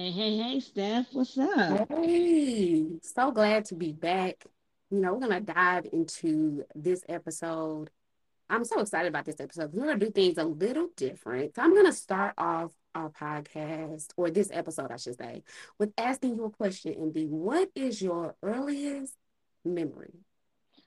Hey, 0.00 0.12
hey, 0.12 0.38
hey, 0.38 0.60
Steph, 0.60 1.08
what's 1.12 1.36
up? 1.36 1.86
Hey, 1.90 2.86
so 3.02 3.30
glad 3.32 3.66
to 3.66 3.74
be 3.74 3.92
back. 3.92 4.46
You 4.90 4.98
know, 4.98 5.12
we're 5.12 5.28
going 5.28 5.44
to 5.44 5.52
dive 5.52 5.86
into 5.92 6.64
this 6.74 7.04
episode. 7.06 7.90
I'm 8.48 8.64
so 8.64 8.80
excited 8.80 9.08
about 9.08 9.26
this 9.26 9.40
episode. 9.40 9.74
We're 9.74 9.84
going 9.84 10.00
to 10.00 10.06
do 10.06 10.10
things 10.10 10.38
a 10.38 10.44
little 10.44 10.88
different. 10.96 11.54
So 11.54 11.60
I'm 11.60 11.74
going 11.74 11.84
to 11.84 11.92
start 11.92 12.32
off 12.38 12.72
our 12.94 13.10
podcast, 13.10 14.06
or 14.16 14.30
this 14.30 14.48
episode, 14.50 14.90
I 14.90 14.96
should 14.96 15.18
say, 15.18 15.42
with 15.78 15.92
asking 15.98 16.36
you 16.36 16.44
a 16.46 16.50
question, 16.50 16.94
MD. 16.94 17.28
What 17.28 17.68
is 17.74 18.00
your 18.00 18.36
earliest 18.42 19.14
memory? 19.66 20.14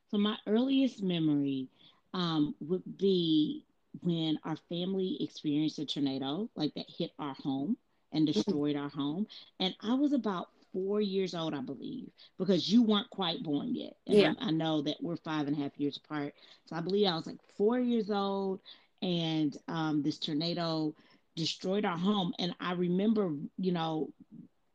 So, 0.09 0.17
my 0.17 0.37
earliest 0.47 1.03
memory 1.03 1.67
um, 2.15 2.55
would 2.61 2.97
be 2.97 3.63
when 4.01 4.39
our 4.43 4.57
family 4.69 5.17
experienced 5.19 5.77
a 5.77 5.85
tornado, 5.85 6.49
like 6.55 6.73
that 6.73 6.87
hit 6.89 7.11
our 7.19 7.35
home 7.43 7.77
and 8.13 8.27
Mm-hmm. 8.35 8.51
destroyed 8.51 8.77
our 8.77 8.89
home. 8.89 9.27
And 9.59 9.75
I 9.81 9.95
was 9.95 10.13
about 10.13 10.49
four 10.73 11.01
years 11.01 11.35
old, 11.35 11.53
I 11.53 11.61
believe, 11.61 12.09
because 12.39 12.71
you 12.71 12.83
weren't 12.83 13.09
quite 13.11 13.43
born 13.43 13.75
yet. 13.75 13.95
And 14.07 14.19
Yeah. 14.19 14.25
I, 14.25 14.35
I 14.39 14.51
know 14.51 14.81
that 14.83 14.97
we're 15.01 15.17
five 15.17 15.47
and 15.47 15.57
a 15.57 15.61
half 15.61 15.79
years 15.79 15.97
apart. 15.97 16.33
So 16.67 16.75
I 16.75 16.81
believe 16.81 17.07
I 17.07 17.15
was 17.15 17.27
like 17.27 17.39
four 17.57 17.79
years 17.79 18.11
old, 18.11 18.61
and 19.01 19.55
um, 19.67 20.03
this 20.03 20.19
tornado 20.19 20.95
destroyed 21.35 21.85
our 21.85 21.97
home. 21.97 22.33
And 22.39 22.55
I 22.59 22.73
remember, 22.73 23.31
you 23.57 23.71
know, 23.73 24.09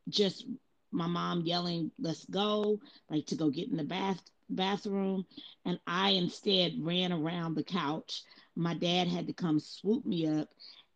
just 0.09 0.47
my 0.93 1.07
mom 1.07 1.43
yelling, 1.43 1.91
"Let's 1.99 2.25
go!" 2.27 2.81
like 3.11 3.27
to 3.27 3.37
go 3.37 3.51
get 3.51 3.69
in 3.71 3.77
the 3.77 3.85
bath 3.85 4.21
bathroom, 4.51 5.27
and 5.65 5.79
I 5.87 6.11
instead 6.11 6.75
ran 6.81 7.13
around 7.13 7.55
the 7.55 7.65
couch. 7.65 8.23
My 8.57 8.75
dad 8.75 9.09
had 9.09 9.27
to 9.29 9.33
come 9.33 9.59
swoop 9.61 10.05
me 10.05 10.27
up 10.27 10.49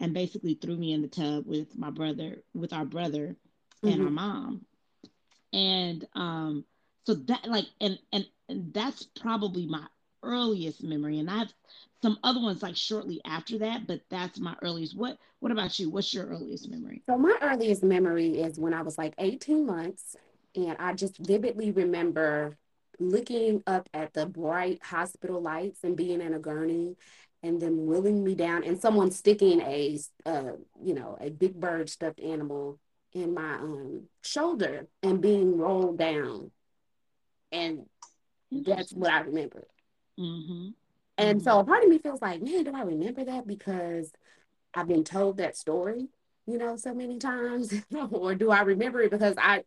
and 0.03 0.13
basically 0.13 0.55
threw 0.55 0.77
me 0.77 0.93
in 0.93 1.01
the 1.01 1.09
tub 1.09 1.47
with 1.47 1.79
my 1.79 1.91
brother, 1.91 2.43
with 2.55 2.73
our 2.73 2.85
brother 2.85 3.37
and 3.85 4.03
our 4.03 4.09
Mhm. 4.09 4.15
mom. 4.15 4.67
And 5.53 6.07
um, 6.15 6.65
so 7.05 7.15
that 7.15 7.47
like 7.47 7.67
and, 7.81 7.99
and 8.13 8.27
and 8.49 8.75
that's 8.75 9.05
probably 9.05 9.67
my 9.67 9.87
earliest 10.23 10.83
memory. 10.83 11.19
And 11.21 11.31
I 11.31 11.39
have 11.39 11.55
some 12.03 12.19
other 12.23 12.41
ones 12.41 12.63
like 12.63 12.77
shortly 12.77 13.21
after 13.25 13.59
that, 13.59 13.87
but 13.87 14.01
that's 14.11 14.39
my 14.41 14.57
earliest. 14.63 14.97
What 14.97 15.19
what 15.41 15.53
about 15.53 15.79
you? 15.79 15.89
What's 15.91 16.13
your 16.13 16.27
earliest 16.27 16.69
memory? 16.69 17.03
So 17.09 17.17
my 17.17 17.37
earliest 17.41 17.83
memory 17.85 18.41
is 18.41 18.59
when 18.59 18.75
I 18.75 18.83
was 18.83 18.99
like 18.99 19.15
18 19.19 19.67
months, 19.67 20.17
and 20.55 20.77
I 20.79 20.95
just 20.95 21.17
vividly 21.19 21.71
remember 21.71 22.57
looking 22.99 23.63
up 23.67 23.89
at 23.95 24.13
the 24.15 24.27
bright 24.27 24.83
hospital 24.83 25.41
lights 25.41 25.81
and 25.83 25.97
being 25.97 26.21
in 26.21 26.35
a 26.35 26.39
gurney 26.39 26.97
and 27.43 27.61
them 27.61 27.87
wheeling 27.87 28.23
me 28.23 28.35
down 28.35 28.65
and 28.65 28.81
someone 28.81 29.11
sticking 29.11 29.61
a 29.61 29.99
uh, 30.27 30.53
you 30.83 30.95
know 30.95 31.17
a 31.21 31.31
big 31.31 31.55
bird 31.55 31.91
stuffed 31.91 32.21
animal 32.21 32.79
in 33.13 33.35
my 33.35 33.55
um 33.55 34.03
shoulder 34.23 34.87
and 35.03 35.21
being 35.21 35.59
rolled 35.59 35.99
down 35.99 36.51
and 37.53 37.87
that's 38.51 38.93
what 38.93 39.11
I 39.11 39.21
remember. 39.21 39.67
Mm-hmm. 40.19 40.69
And 41.19 41.43
so 41.43 41.59
a 41.59 41.65
part 41.65 41.85
of 41.85 41.91
me 41.91 41.99
feels 41.99 42.21
like, 42.21 42.43
man, 42.43 42.65
do 42.65 42.75
I 42.75 42.83
remember 42.83 43.25
that 43.25 43.47
because 43.47 44.11
I've 44.75 44.89
been 44.89 45.05
told 45.05 45.37
that 45.37 45.57
story, 45.57 46.09
you 46.47 46.59
know, 46.59 46.77
so 46.77 46.95
many 46.95 47.19
times? 47.19 47.73
or 48.11 48.35
do 48.35 48.51
I 48.51 48.63
remember 48.63 49.03
it 49.03 49.11
because 49.11 49.35
I 49.39 49.65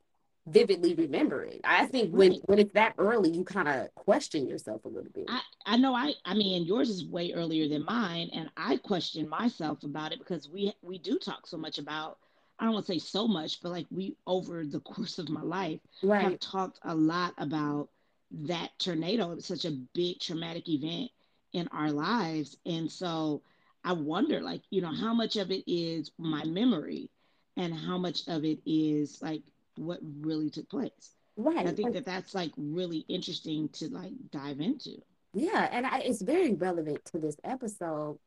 vividly 0.48 0.94
remember 0.94 1.44
it? 1.44 1.62
I 1.64 1.86
think 1.88 2.12
when 2.12 2.34
when 2.46 2.60
it's 2.60 2.74
that 2.74 2.96
early, 2.98 3.32
you 3.32 3.44
kind 3.44 3.68
of 3.68 3.94
question 3.96 4.48
yourself 4.48 4.86
a 4.86 4.88
little 4.88 5.12
bit. 5.14 5.26
I, 5.28 5.42
I 5.66 5.78
know 5.78 5.94
I 5.94 6.14
I 6.26 6.34
mean 6.34 6.66
yours 6.66 6.90
is 6.90 7.06
way 7.06 7.34
earlier 7.34 7.68
than 7.68 7.86
mine 7.86 8.30
and 8.34 8.50
I 8.58 8.78
question 8.78 9.28
myself 9.28 9.84
about 9.84 10.12
it 10.12 10.20
because 10.20 10.50
we 10.50 10.74
we 10.82 10.98
do 10.98 11.18
talk 11.18 11.48
so 11.48 11.58
much 11.58 11.78
about 11.78 12.18
I 12.60 12.66
don't 12.66 12.74
want 12.74 12.86
to 12.86 12.94
say 12.94 13.00
so 13.00 13.28
much 13.28 13.62
but 13.62 13.70
like 13.70 13.88
we 13.92 14.16
over 14.28 14.66
the 14.66 14.80
course 14.82 15.20
of 15.20 15.30
my 15.30 15.42
life 15.42 15.80
have 16.04 16.40
talked 16.40 16.80
a 16.84 16.96
lot 16.96 17.34
about 17.38 17.90
that 18.32 18.72
tornado 18.80 19.32
it's 19.32 19.48
such 19.48 19.66
a 19.66 19.78
big 19.94 20.20
traumatic 20.20 20.68
event 20.68 21.10
in 21.54 21.68
our 21.70 21.92
lives 21.92 22.58
and 22.66 22.92
so 22.92 23.42
I 23.84 23.94
wonder 23.94 24.42
like 24.42 24.62
you 24.70 24.82
know 24.82 24.94
how 24.94 25.14
much 25.14 25.36
of 25.36 25.52
it 25.52 25.64
is 25.68 26.12
my 26.18 26.44
memory 26.44 27.10
and 27.58 27.74
how 27.74 27.98
much 27.98 28.28
of 28.28 28.44
it 28.44 28.60
is 28.66 29.22
like 29.22 29.42
what 29.78 30.00
really 30.02 30.50
took 30.50 30.70
place 30.70 31.16
Right. 31.38 31.58
and 31.58 31.70
I 31.70 31.74
think 31.74 31.94
that 31.94 32.06
that's 32.06 32.34
like 32.34 32.52
really 32.58 33.06
interesting 33.10 33.70
to 33.74 33.90
like 33.90 34.14
dive 34.32 34.60
into 34.62 34.98
Yeah, 35.34 35.68
and 35.72 35.86
I, 35.86 36.00
it's 36.00 36.22
very 36.22 36.54
relevant 36.54 37.04
to 37.06 37.20
this 37.20 37.36
episode 37.44 38.20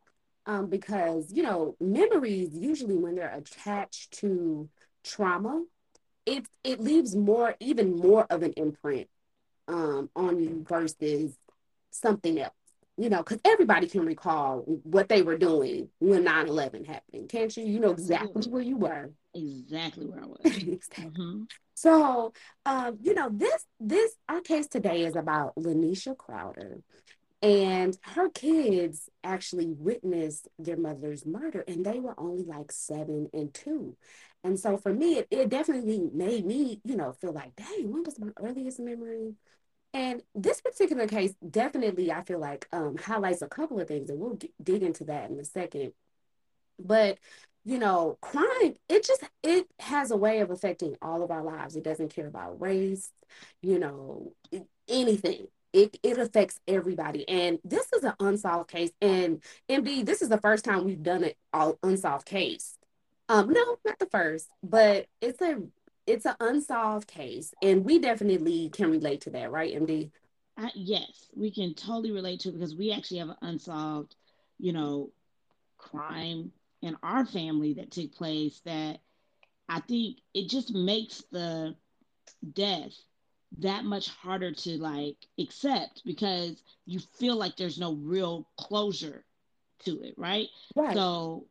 um, 0.46 0.68
because, 0.68 1.32
you 1.32 1.42
know, 1.42 1.76
memories 1.80 2.50
usually 2.54 2.96
when 2.96 3.14
they're 3.16 3.34
attached 3.34 4.12
to 4.20 4.68
trauma, 5.04 5.64
it 6.26 6.46
it 6.64 6.80
leaves 6.80 7.16
more, 7.16 7.54
even 7.60 7.96
more 7.96 8.26
of 8.28 8.42
an 8.42 8.52
imprint 8.56 9.08
um, 9.68 10.10
on 10.14 10.38
you 10.38 10.64
versus 10.68 11.34
something 11.90 12.38
else. 12.40 12.52
You 13.00 13.08
know, 13.10 13.18
because 13.18 13.40
everybody 13.44 13.86
can 13.88 14.04
recall 14.04 14.62
what 14.82 15.08
they 15.08 15.22
were 15.22 15.38
doing 15.38 15.88
when 16.00 16.24
9 16.24 16.48
11 16.48 16.84
happened, 16.84 17.28
can't 17.28 17.56
you? 17.56 17.64
You 17.64 17.78
know 17.80 17.92
exactly 17.92 18.48
where 18.48 18.62
you 18.62 18.76
were. 18.76 19.12
exactly 19.34 20.06
where 20.06 20.22
I 20.22 20.26
was. 20.26 20.38
Exactly. 20.68 21.12
hmm 21.14 21.44
So, 21.74 22.32
um, 22.66 22.98
you 23.02 23.14
know, 23.14 23.28
this 23.32 23.64
this 23.80 24.14
our 24.28 24.40
case 24.40 24.66
today 24.68 25.04
is 25.04 25.16
about 25.16 25.54
Laneisha 25.56 26.16
Crowder, 26.16 26.82
and 27.42 27.96
her 28.02 28.30
kids 28.30 29.08
actually 29.24 29.68
witnessed 29.68 30.48
their 30.58 30.76
mother's 30.76 31.26
murder, 31.26 31.64
and 31.68 31.84
they 31.86 32.00
were 32.00 32.18
only 32.18 32.44
like 32.44 32.72
seven 32.72 33.28
and 33.32 33.54
two. 33.54 33.96
And 34.44 34.58
so 34.58 34.76
for 34.76 34.92
me, 34.92 35.18
it, 35.18 35.28
it 35.30 35.48
definitely 35.50 36.10
made 36.12 36.46
me, 36.46 36.80
you 36.84 36.96
know, 36.96 37.12
feel 37.12 37.32
like, 37.32 37.56
dang, 37.56 37.92
what 37.92 38.06
was 38.06 38.18
my 38.20 38.30
earliest 38.38 38.80
memory? 38.80 39.34
And 39.94 40.22
this 40.34 40.60
particular 40.60 41.06
case 41.06 41.34
definitely, 41.48 42.12
I 42.12 42.22
feel 42.22 42.38
like, 42.38 42.68
um, 42.72 42.96
highlights 42.98 43.42
a 43.42 43.48
couple 43.48 43.80
of 43.80 43.88
things, 43.88 44.10
and 44.10 44.20
we'll 44.20 44.38
dig 44.62 44.82
into 44.82 45.04
that 45.04 45.30
in 45.30 45.38
a 45.40 45.44
second. 45.44 45.92
But 46.78 47.18
you 47.64 47.78
know, 47.78 48.16
crime, 48.22 48.76
it 48.88 49.04
just 49.04 49.24
it 49.42 49.66
has 49.80 50.10
a 50.10 50.16
way 50.16 50.40
of 50.40 50.50
affecting 50.50 50.96
all 51.02 51.22
of 51.22 51.30
our 51.30 51.42
lives. 51.42 51.76
It 51.76 51.84
doesn't 51.84 52.14
care 52.14 52.26
about 52.26 52.60
race, 52.60 53.12
you 53.62 53.78
know, 53.78 54.32
anything. 54.88 55.48
It 55.74 55.98
it 56.02 56.18
affects 56.18 56.60
everybody. 56.66 57.28
And 57.28 57.58
this 57.64 57.92
is 57.92 58.04
an 58.04 58.14
unsolved 58.20 58.70
case. 58.70 58.92
And 59.02 59.42
MD, 59.68 60.04
this 60.04 60.22
is 60.22 60.30
the 60.30 60.40
first 60.40 60.64
time 60.64 60.84
we've 60.84 61.02
done 61.02 61.24
it 61.24 61.36
all 61.52 61.78
unsolved 61.82 62.26
case. 62.26 62.78
Um, 63.28 63.52
no, 63.52 63.78
not 63.84 63.98
the 63.98 64.06
first, 64.06 64.48
but 64.62 65.06
it's 65.20 65.42
a 65.42 65.60
it's 66.08 66.26
an 66.26 66.34
unsolved 66.40 67.06
case, 67.06 67.52
and 67.62 67.84
we 67.84 67.98
definitely 67.98 68.70
can 68.70 68.90
relate 68.90 69.20
to 69.22 69.30
that, 69.30 69.50
right, 69.50 69.74
MD? 69.74 70.10
I, 70.56 70.66
uh, 70.66 70.70
yes, 70.74 71.28
we 71.36 71.50
can 71.50 71.74
totally 71.74 72.10
relate 72.10 72.40
to 72.40 72.48
it 72.48 72.52
because 72.52 72.74
we 72.74 72.92
actually 72.92 73.18
have 73.18 73.28
an 73.28 73.36
unsolved, 73.42 74.16
you 74.58 74.72
know, 74.72 75.10
crime 75.76 76.50
in 76.82 76.96
our 77.02 77.24
family 77.24 77.74
that 77.74 77.90
took 77.90 78.12
place 78.12 78.60
that 78.64 78.98
I 79.68 79.80
think 79.80 80.18
it 80.34 80.48
just 80.48 80.74
makes 80.74 81.22
the 81.30 81.76
death 82.52 82.94
that 83.58 83.84
much 83.84 84.08
harder 84.08 84.52
to 84.52 84.70
like 84.78 85.16
accept 85.38 86.02
because 86.04 86.62
you 86.86 87.00
feel 87.18 87.36
like 87.36 87.56
there's 87.56 87.78
no 87.78 87.94
real 87.94 88.48
closure 88.58 89.24
to 89.84 90.02
it, 90.02 90.14
right? 90.16 90.48
Right. 90.74 90.94
So, 90.94 91.46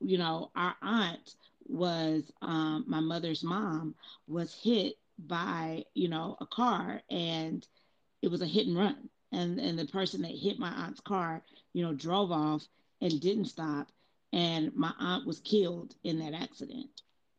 you 0.00 0.18
know, 0.18 0.50
our 0.56 0.74
aunt 0.82 1.34
was 1.68 2.30
um, 2.42 2.84
my 2.86 3.00
mother's 3.00 3.42
mom 3.42 3.94
was 4.26 4.54
hit 4.62 4.94
by 5.18 5.84
you 5.94 6.08
know 6.08 6.36
a 6.40 6.46
car 6.46 7.00
and 7.10 7.66
it 8.22 8.28
was 8.30 8.42
a 8.42 8.46
hit 8.46 8.66
and 8.66 8.76
run 8.76 9.08
and 9.32 9.58
and 9.58 9.78
the 9.78 9.86
person 9.86 10.22
that 10.22 10.30
hit 10.32 10.58
my 10.58 10.70
aunt's 10.70 11.00
car 11.00 11.42
you 11.72 11.82
know 11.82 11.94
drove 11.94 12.30
off 12.30 12.66
and 13.00 13.20
didn't 13.20 13.46
stop 13.46 13.88
and 14.32 14.74
my 14.74 14.92
aunt 14.98 15.26
was 15.26 15.40
killed 15.40 15.94
in 16.04 16.18
that 16.18 16.34
accident 16.34 16.90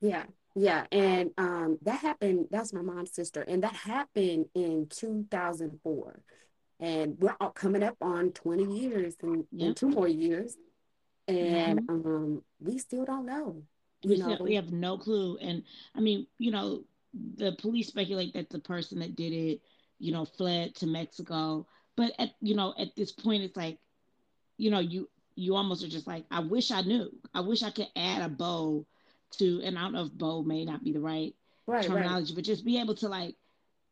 Yeah, 0.02 0.24
yeah, 0.56 0.86
and 0.92 1.30
um, 1.38 1.78
that 1.84 2.00
happened. 2.00 2.48
That's 2.50 2.74
my 2.74 2.82
mom's 2.82 3.14
sister, 3.14 3.42
and 3.42 3.62
that 3.64 3.74
happened 3.76 4.46
in 4.56 4.88
2004. 4.90 6.22
And 6.80 7.16
we're 7.20 7.36
all 7.40 7.52
coming 7.52 7.84
up 7.84 7.96
on 8.02 8.32
20 8.32 8.64
years 8.80 9.16
and, 9.22 9.46
Yeah. 9.52 9.68
and 9.68 9.76
two 9.78 9.90
more 9.90 10.08
years, 10.08 10.56
and 11.28 11.80
um, 11.90 12.44
we 12.60 12.78
still 12.80 13.06
don't 13.06 13.26
know. 13.26 13.64
We 14.04 14.18
know, 14.18 14.38
we 14.40 14.56
have 14.56 14.72
no 14.72 14.98
clue. 14.98 15.38
And 15.38 15.64
I 15.96 16.00
mean, 16.00 16.28
you 16.38 16.52
know, 16.52 16.84
the 17.14 17.54
police 17.54 17.88
speculate 17.88 18.34
that 18.34 18.50
the 18.50 18.60
person 18.60 19.00
that 19.00 19.16
did 19.16 19.34
it, 19.34 19.62
you 20.00 20.12
know, 20.12 20.26
fled 20.26 20.76
to 20.76 20.88
Mexico. 20.88 21.68
But 21.96 22.14
at 22.20 22.32
you 22.42 22.56
know, 22.56 22.74
at 22.78 22.96
this 22.96 23.12
point, 23.12 23.44
it's 23.44 23.58
like, 23.58 23.80
you 24.58 24.70
know, 24.70 24.80
you 24.80 25.10
you 25.36 25.56
almost 25.56 25.84
are 25.84 25.90
just 25.90 26.08
like, 26.08 26.26
I 26.32 26.40
wish 26.40 26.72
I 26.72 26.82
knew. 26.82 27.10
I 27.34 27.42
wish 27.42 27.64
I 27.64 27.72
could 27.72 27.90
add 27.96 28.24
a 28.24 28.30
bow 28.30 28.86
to, 29.38 29.62
and 29.64 29.78
I 29.78 29.82
don't 29.82 29.94
know 29.94 30.06
if 30.06 30.12
bow 30.12 30.44
may 30.44 30.66
not 30.66 30.84
be 30.84 30.92
the 30.92 31.00
right, 31.00 31.36
right 31.66 31.84
terminology, 31.84 32.32
right. 32.32 32.36
but 32.36 32.46
just 32.46 32.66
be 32.66 32.80
able 32.80 32.96
to 32.96 33.08
like 33.08 33.36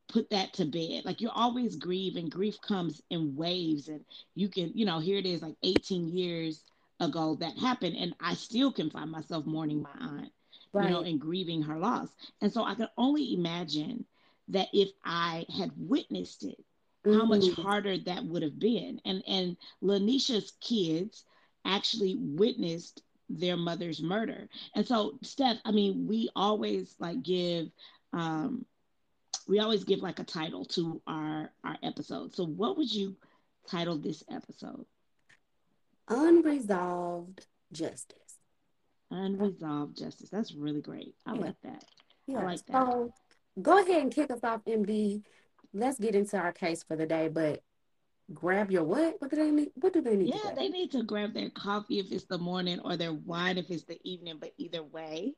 put 0.08 0.30
that 0.30 0.54
to 0.54 0.66
bed. 0.66 1.06
Like 1.06 1.22
you're 1.22 1.32
always 1.34 1.76
grieving. 1.76 2.30
Grief 2.30 2.60
comes 2.62 3.02
in 3.10 3.36
waves, 3.36 3.88
and 3.88 4.06
you 4.36 4.50
can, 4.50 4.72
you 4.76 4.86
know, 4.86 5.00
here 5.00 5.18
it 5.18 5.26
is, 5.26 5.42
like 5.42 5.56
18 5.64 6.10
years 6.10 6.64
ago 7.00 7.38
that 7.40 7.58
happened, 7.58 7.96
and 7.98 8.16
I 8.20 8.36
still 8.36 8.72
can 8.72 8.90
find 8.90 9.12
myself 9.12 9.46
mourning 9.46 9.82
my 9.82 9.90
aunt, 10.00 10.32
right. 10.74 10.86
you 10.86 10.92
know, 10.92 11.02
and 11.02 11.20
grieving 11.20 11.62
her 11.64 11.78
loss. 11.78 12.10
And 12.42 12.52
so 12.52 12.64
I 12.64 12.76
can 12.76 12.90
only 12.98 13.34
imagine 13.34 14.06
that 14.50 14.68
if 14.74 14.90
I 15.04 15.46
had 15.58 15.72
witnessed 15.76 16.44
it, 16.44 16.64
mm-hmm. 17.06 17.20
how 17.20 17.26
much 17.26 17.42
mm-hmm. 17.42 17.62
harder 17.62 17.98
that 17.98 18.26
would 18.26 18.44
have 18.44 18.60
been. 18.60 19.02
And 19.06 19.24
and 19.28 19.58
Laneisha's 19.84 20.54
kids 20.62 21.24
actually 21.66 22.16
witnessed 22.20 23.02
their 23.30 23.58
mother's 23.58 24.02
murder. 24.02 24.48
And 24.76 24.88
so, 24.88 25.18
Steph, 25.24 25.58
I 25.66 25.72
mean, 25.72 26.08
we 26.08 26.30
always 26.36 26.96
like 27.00 27.24
give 27.24 27.70
um 28.14 28.66
we 29.48 29.60
always 29.60 29.84
give 29.84 30.00
like 30.00 30.20
a 30.20 30.24
title 30.24 30.66
to 30.66 31.02
our 31.08 31.52
our 31.64 31.78
episode. 31.84 32.36
So 32.36 32.46
what 32.46 32.78
would 32.78 32.94
you 32.94 33.16
title 33.68 33.98
this 33.98 34.24
episode? 34.30 34.86
Unresolved 36.08 37.46
justice. 37.72 38.40
Unresolved 39.12 39.98
justice. 39.98 40.30
That's 40.30 40.54
really 40.54 40.82
great. 40.82 41.16
I 41.26 41.34
yeah. 41.34 41.42
like 41.42 41.62
that. 41.64 41.84
Yeah. 42.28 42.40
I 42.40 42.44
like 42.44 42.66
that. 42.66 42.74
So 42.74 43.14
go 43.62 43.82
ahead 43.82 44.02
and 44.02 44.14
kick 44.14 44.32
us 44.32 44.44
off, 44.44 44.66
MD. 44.66 45.22
Let's 45.74 46.00
get 46.00 46.16
into 46.16 46.38
our 46.38 46.52
case 46.52 46.84
for 46.84 46.96
the 46.96 47.06
day, 47.06 47.28
but 47.28 47.62
grab 48.34 48.72
your 48.72 48.84
what? 48.84 49.16
What 49.20 49.30
do 49.30 49.38
they 49.38 49.52
need? 49.52 49.72
What 49.76 49.94
do 49.94 50.02
they 50.02 50.16
need? 50.16 50.34
Yeah, 50.34 50.54
they 50.56 50.70
need 50.70 50.92
to 50.92 51.04
grab 51.04 51.34
their 51.34 51.50
coffee 51.50 52.00
if 52.00 52.12
it's 52.12 52.26
the 52.26 52.38
morning 52.38 52.80
or 52.84 52.98
their 52.98 53.14
wine 53.14 53.58
if 53.58 53.70
it's 53.70 53.84
the 53.84 54.00
evening, 54.04 54.38
but 54.40 54.54
either 54.58 54.84
way, 54.84 55.34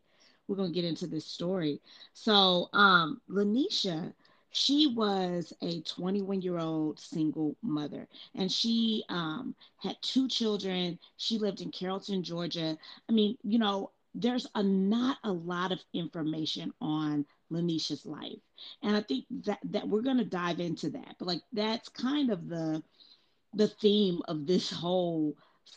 we're 0.47 0.55
going 0.55 0.71
to 0.71 0.75
get 0.75 0.85
into 0.85 1.07
this 1.07 1.25
story. 1.25 1.81
So, 2.13 2.69
um, 2.73 3.21
Laneisha, 3.29 4.13
she 4.51 4.87
was 4.87 5.53
a 5.61 5.81
21 5.81 6.41
year 6.41 6.57
old 6.57 6.99
single 6.99 7.55
mother 7.61 8.07
and 8.35 8.51
she 8.51 9.03
um, 9.09 9.55
had 9.77 9.97
two 10.01 10.27
children. 10.27 10.99
She 11.17 11.37
lived 11.37 11.61
in 11.61 11.71
Carrollton, 11.71 12.23
Georgia. 12.23 12.77
I 13.09 13.11
mean, 13.11 13.37
you 13.43 13.59
know, 13.59 13.91
there's 14.15 14.47
a 14.55 14.63
not 14.63 15.17
a 15.23 15.31
lot 15.31 15.71
of 15.71 15.79
information 15.93 16.73
on 16.81 17.25
Laneisha's 17.51 18.05
life. 18.05 18.39
And 18.81 18.95
I 18.95 19.01
think 19.01 19.25
that 19.45 19.59
that 19.65 19.87
we're 19.87 20.01
going 20.01 20.17
to 20.17 20.25
dive 20.25 20.59
into 20.59 20.89
that. 20.91 21.15
But 21.19 21.27
like 21.27 21.41
that's 21.53 21.89
kind 21.89 22.31
of 22.31 22.47
the 22.47 22.81
the 23.53 23.67
theme 23.67 24.21
of 24.27 24.45
this 24.45 24.71
whole 24.71 25.35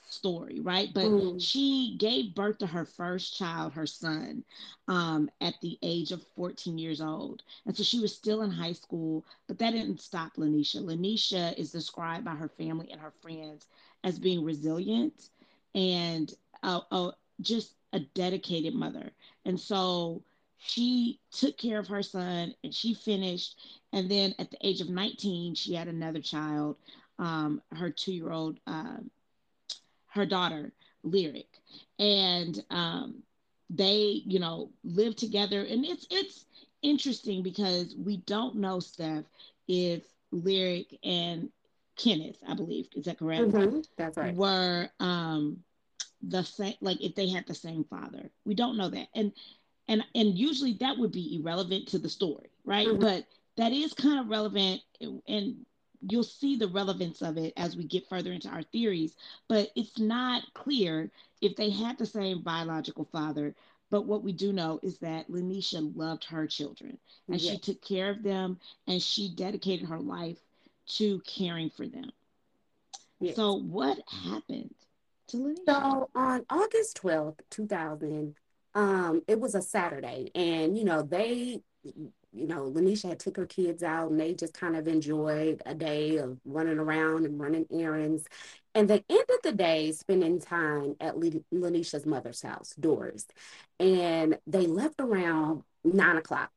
story, 0.09 0.61
right? 0.61 0.89
But 0.93 1.05
mm. 1.05 1.41
she 1.41 1.97
gave 1.99 2.35
birth 2.35 2.59
to 2.59 2.67
her 2.67 2.85
first 2.85 3.37
child, 3.37 3.73
her 3.73 3.87
son, 3.87 4.45
um, 4.89 5.31
at 5.41 5.55
the 5.63 5.79
age 5.83 6.13
of 6.13 6.27
14 6.37 6.79
years 6.79 7.01
old. 7.01 7.43
And 7.67 7.77
so 7.77 7.83
she 7.83 8.01
was 8.01 8.15
still 8.15 8.43
in 8.43 8.51
high 8.51 8.73
school, 8.73 9.25
but 9.47 9.59
that 9.59 9.73
didn't 9.73 10.01
stop 10.01 10.37
Laneisha. 10.37 10.83
Laneisha 10.83 11.57
is 11.57 11.73
described 11.73 12.25
by 12.25 12.35
her 12.35 12.49
family 12.49 12.91
and 12.91 13.01
her 13.01 13.13
friends 13.23 13.67
as 14.05 14.19
being 14.19 14.45
resilient 14.45 15.31
and 15.75 16.35
uh, 16.63 16.81
uh, 16.91 17.11
just 17.41 17.75
a 17.93 18.01
dedicated 18.01 18.75
mother. 18.75 19.11
And 19.45 19.59
so 19.59 20.23
she 20.59 21.19
took 21.31 21.57
care 21.57 21.79
of 21.79 21.89
her 21.89 22.03
son 22.03 22.55
and 22.63 22.75
she 22.75 22.95
finished. 22.95 23.59
And 23.93 24.11
then 24.11 24.35
at 24.39 24.51
the 24.51 24.59
age 24.67 24.81
of 24.81 24.89
19, 24.89 25.55
she 25.55 25.75
had 25.75 25.89
another 25.89 26.21
child, 26.21 26.77
um, 27.19 27.63
her 27.73 27.91
two 27.91 28.13
year 28.13 28.31
old. 28.31 28.59
Uh, 28.67 28.99
her 30.11 30.27
daughter 30.27 30.73
lyric. 31.03 31.49
And 31.99 32.63
um, 32.71 33.23
they 33.69 34.23
you 34.25 34.39
know 34.39 34.71
live 34.85 35.17
together. 35.17 35.63
And 35.63 35.85
it's 35.85 36.07
it's 36.11 36.47
interesting 36.83 37.43
because 37.43 37.95
we 37.97 38.19
don't 38.19 38.57
know 38.57 38.81
steph 38.81 39.25
if 39.69 40.03
lyric 40.33 40.99
and 41.05 41.51
kenneth 41.97 42.39
i 42.49 42.55
believe 42.55 42.89
is 42.95 43.05
that 43.05 43.19
correct? 43.19 43.49
Mm-hmm. 43.49 43.81
that's 43.99 44.17
right. 44.17 44.35
Were 44.35 44.89
um 44.99 45.63
the 46.23 46.43
same 46.43 46.75
like 46.81 47.01
if 47.03 47.15
they 47.15 47.29
had 47.29 47.47
the 47.47 47.55
same 47.55 47.85
father. 47.85 48.31
We 48.45 48.55
don't 48.55 48.77
know 48.77 48.89
that. 48.89 49.09
And 49.15 49.33
and 49.89 50.03
and 50.15 50.39
usually 50.39 50.75
that 50.75 50.97
would 50.99 51.13
be 51.13 51.37
irrelevant 51.37 51.89
to 51.89 51.99
the 51.99 52.09
story 52.09 52.51
right? 52.65 52.87
Mm-hmm. 52.87 53.01
but 53.01 53.25
that 53.57 53.73
is 53.73 53.93
kind 53.93 54.19
of 54.21 54.29
relevant 54.29 54.81
and 55.29 55.55
you'll 56.01 56.23
see 56.23 56.57
the 56.57 56.69
relevance 56.69 57.23
of 57.23 57.37
it 57.37 57.53
as 57.57 57.77
we 57.77 57.85
get 57.85 58.09
further 58.09 58.33
into 58.33 58.49
our 58.49 58.63
theories, 58.63 59.15
but 59.49 59.71
it's 59.77 59.99
not 59.99 60.43
clear 60.55 61.11
if 61.41 61.57
they 61.57 61.71
had 61.71 61.99
the 61.99 62.07
same 62.07 62.43
biological 62.43 63.09
father. 63.13 63.55
But 63.91 64.07
what 64.07 64.23
we 64.23 64.33
do 64.33 64.53
know 64.53 64.79
is 64.83 64.99
that 64.99 65.31
Laneisha 65.31 65.97
loved 65.97 66.25
her 66.25 66.47
children 66.47 66.97
and 67.29 67.41
yes. 67.41 67.53
she 67.53 67.59
took 67.59 67.83
care 67.83 68.11
of 68.11 68.23
them 68.23 68.59
and 68.87 69.03
she 69.03 69.35
dedicated 69.35 69.89
her 69.89 69.99
life 69.99 70.39
to 70.87 71.21
caring 71.27 71.71
for 71.71 71.87
them. 71.87 72.11
Yes. 73.19 73.37
So, 73.37 73.55
what 73.55 73.99
happened 74.25 74.75
to 75.29 75.37
Laneisha? 75.37 75.57
So, 75.67 76.11
on 76.15 76.47
August 76.49 77.01
12th, 77.03 77.41
2000, 77.51 78.35
um, 78.75 79.23
it 79.27 79.41
was 79.41 79.55
a 79.55 79.63
Saturday, 79.63 80.31
and 80.35 80.79
you 80.79 80.85
know, 80.85 81.03
they 81.03 81.61
you 82.33 82.47
know, 82.47 82.71
Laneisha 82.71 83.09
had 83.09 83.19
took 83.19 83.37
her 83.37 83.47
kids 83.47 83.83
out 83.83 84.11
and 84.11 84.21
they 84.21 84.35
just 84.35 84.55
kind 84.55 84.77
of 84.77 84.87
enjoyed 84.87 85.63
a 85.67 85.75
day 85.75 86.19
of 86.19 86.39
running 86.45 86.79
around 86.79 87.27
and 87.27 87.41
running 87.41 87.67
errands. 87.73 88.27
And 88.75 88.89
they 88.89 89.05
ended 89.09 89.39
the 89.43 89.53
day 89.53 89.93
spending 89.93 90.41
time 90.41 90.97
at 91.01 91.17
Laneisha's 91.17 92.07
mother's 92.07 92.43
house, 92.43 92.75
Doris. 92.79 93.27
And 93.81 94.39
they 94.47 94.67
left 94.67 95.01
around 95.01 95.65
nine 95.85 96.17
o'clock. 96.17 96.51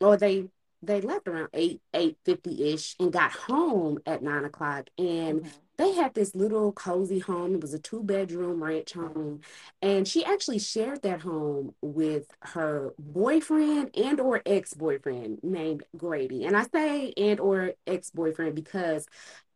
Or 0.00 0.16
they 0.16 0.48
they 0.82 1.00
left 1.00 1.26
around 1.26 1.48
8 1.52 1.80
8 1.92 2.16
50 2.24 2.72
ish 2.72 2.94
and 3.00 3.12
got 3.12 3.32
home 3.32 3.98
at 4.06 4.22
9 4.22 4.44
o'clock 4.44 4.88
and 4.96 5.40
mm-hmm. 5.40 5.48
They 5.78 5.92
had 5.94 6.14
this 6.14 6.34
little 6.34 6.72
cozy 6.72 7.20
home. 7.20 7.54
It 7.54 7.60
was 7.62 7.72
a 7.72 7.78
two 7.78 8.02
bedroom 8.02 8.62
ranch 8.62 8.92
home. 8.94 9.40
And 9.80 10.06
she 10.08 10.24
actually 10.24 10.58
shared 10.58 11.02
that 11.02 11.20
home 11.20 11.74
with 11.80 12.26
her 12.40 12.94
boyfriend 12.98 13.96
and 13.96 14.20
or 14.20 14.42
ex-boyfriend 14.44 15.40
named 15.42 15.84
grady. 15.96 16.44
And 16.44 16.56
i 16.56 16.64
say 16.66 17.12
and 17.16 17.40
or 17.40 17.72
ex-boyfriend 17.86 18.54
because 18.54 19.06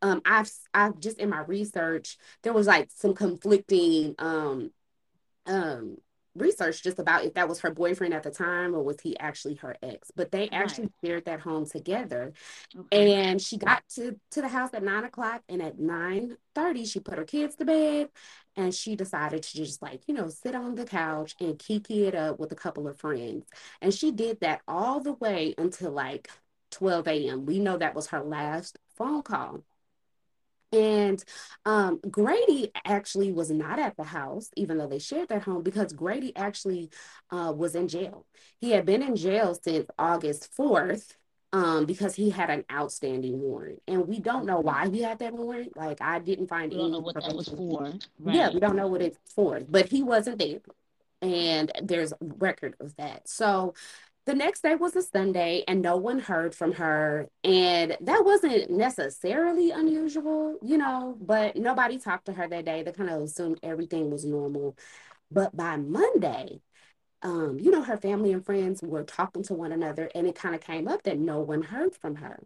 um 0.01 0.23
i've 0.25 0.51
i've 0.75 0.99
just 1.01 1.19
in 1.19 1.31
my 1.31 1.41
research 1.41 2.17
there 2.43 2.53
was 2.53 2.67
like 2.67 2.89
some 2.95 3.15
conflicting 3.15 4.15
um 4.19 4.71
um 5.47 5.97
research 6.35 6.83
just 6.83 6.99
about 6.99 7.25
if 7.25 7.35
that 7.35 7.49
was 7.49 7.61
her 7.61 7.71
boyfriend 7.71 8.15
at 8.15 8.23
the 8.23 8.31
time 8.31 8.75
or 8.75 8.83
was 8.83 9.01
he 9.03 9.19
actually 9.19 9.55
her 9.55 9.77
ex 9.83 10.11
but 10.17 10.31
they 10.31 10.49
actually 10.49 10.85
right. 10.85 10.93
shared 11.05 11.25
that 11.27 11.41
home 11.41 11.67
together 11.67 12.33
okay. 12.77 13.15
and 13.15 13.41
she 13.41 13.59
got 13.59 13.83
to 13.89 14.19
to 14.31 14.41
the 14.41 14.49
house 14.49 14.71
at 14.73 14.83
nine 14.83 15.05
o'clock 15.05 15.43
and 15.49 15.61
at 15.61 15.79
9 15.79 16.37
30 16.55 16.85
she 16.87 17.01
put 17.01 17.19
her 17.19 17.25
kids 17.25 17.55
to 17.57 17.65
bed 17.65 18.09
and 18.57 18.75
she 18.75 18.97
decided 18.97 19.43
to 19.43 19.57
just 19.57 19.83
like 19.83 20.01
you 20.07 20.15
know 20.15 20.29
sit 20.29 20.55
on 20.55 20.75
the 20.75 20.85
couch 20.85 21.35
and 21.39 21.59
kiki 21.59 22.05
it 22.07 22.15
up 22.15 22.39
with 22.39 22.51
a 22.53 22.57
couple 22.57 22.89
of 22.89 22.99
friends 22.99 23.47
and 23.83 23.93
she 23.93 24.11
did 24.11 24.41
that 24.41 24.63
all 24.67 25.01
the 25.01 25.13
way 25.15 25.55
until 25.59 25.91
like 25.91 26.31
12 26.71 27.09
a.m 27.09 27.45
we 27.45 27.59
know 27.59 27.77
that 27.77 27.95
was 27.95 28.07
her 28.07 28.23
last 28.23 28.79
phone 28.97 29.23
call 29.23 29.63
and 30.73 31.23
um, 31.67 32.01
Grady 32.11 32.73
actually 32.85 33.31
was 33.31 33.51
not 33.51 33.79
at 33.79 33.97
the 33.97 34.05
house, 34.05 34.51
even 34.57 34.79
though 34.79 34.87
they 34.87 34.99
shared 34.99 35.29
that 35.29 35.43
home, 35.43 35.63
because 35.63 35.93
Grady 35.93 36.35
actually 36.35 36.91
uh, 37.31 37.53
was 37.55 37.75
in 37.75 37.89
jail. 37.89 38.27
He 38.59 38.71
had 38.71 38.87
been 38.87 39.03
in 39.03 39.17
jail 39.17 39.55
since 39.55 39.87
August 39.99 40.51
4th 40.59 41.15
um, 41.53 41.85
because 41.85 42.15
he 42.15 42.31
had 42.31 42.49
an 42.49 42.65
outstanding 42.73 43.39
warrant. 43.41 43.83
And 43.87 44.09
we 44.09 44.19
don't 44.19 44.47
know 44.47 44.61
why 44.61 44.89
he 44.89 45.03
had 45.03 45.19
that 45.19 45.35
warrant. 45.35 45.77
Like, 45.77 46.01
I 46.01 46.19
didn't 46.19 46.49
find 46.49 46.73
any. 46.73 47.01
what 47.01 47.15
that 47.17 47.35
was 47.35 47.49
for. 47.49 47.93
Right. 48.19 48.35
Yeah, 48.35 48.51
we 48.53 48.61
don't 48.61 48.77
know 48.77 48.87
what 48.87 49.03
it's 49.03 49.19
for, 49.35 49.61
but 49.69 49.89
he 49.89 50.03
wasn't 50.03 50.39
there. 50.39 50.61
And 51.21 51.71
there's 51.83 52.13
record 52.21 52.75
of 52.81 52.97
that. 52.97 53.29
So 53.29 53.75
the 54.25 54.35
next 54.35 54.63
day 54.63 54.75
was 54.77 54.95
a 54.97 55.03
Sunday 55.03 55.65
and 55.67 55.83
no 55.83 55.97
one 55.97 56.21
heard 56.21 56.55
from 56.55 56.73
her. 56.73 57.29
And 57.43 57.97
that 58.01 58.25
wasn't 58.25 58.71
necessarily 58.71 59.71
unusual, 59.71 60.59
you 60.63 60.79
know, 60.79 61.17
but 61.21 61.57
nobody 61.57 61.99
talked 61.99 62.27
to 62.27 62.33
her 62.33 62.49
that 62.49 62.65
day. 62.65 62.83
They 62.83 62.93
kind 62.93 63.11
of 63.11 63.23
assumed 63.23 63.59
everything 63.63 64.11
was 64.11 64.25
normal. 64.25 64.77
But 65.31 65.57
by 65.57 65.77
Monday, 65.77 66.61
um, 67.23 67.59
you 67.61 67.71
know, 67.71 67.83
her 67.83 67.97
family 67.97 68.33
and 68.33 68.45
friends 68.45 68.83
were 68.83 69.05
talking 69.05 69.43
to 69.45 69.55
one 69.55 69.73
another 69.73 70.11
and 70.15 70.27
it 70.27 70.35
kind 70.37 70.55
of 70.55 70.61
came 70.61 70.89
up 70.89 71.03
that 71.05 71.19
no 71.19 71.41
one 71.41 71.63
heard 71.63 71.97
from 71.97 72.17
her. 72.17 72.41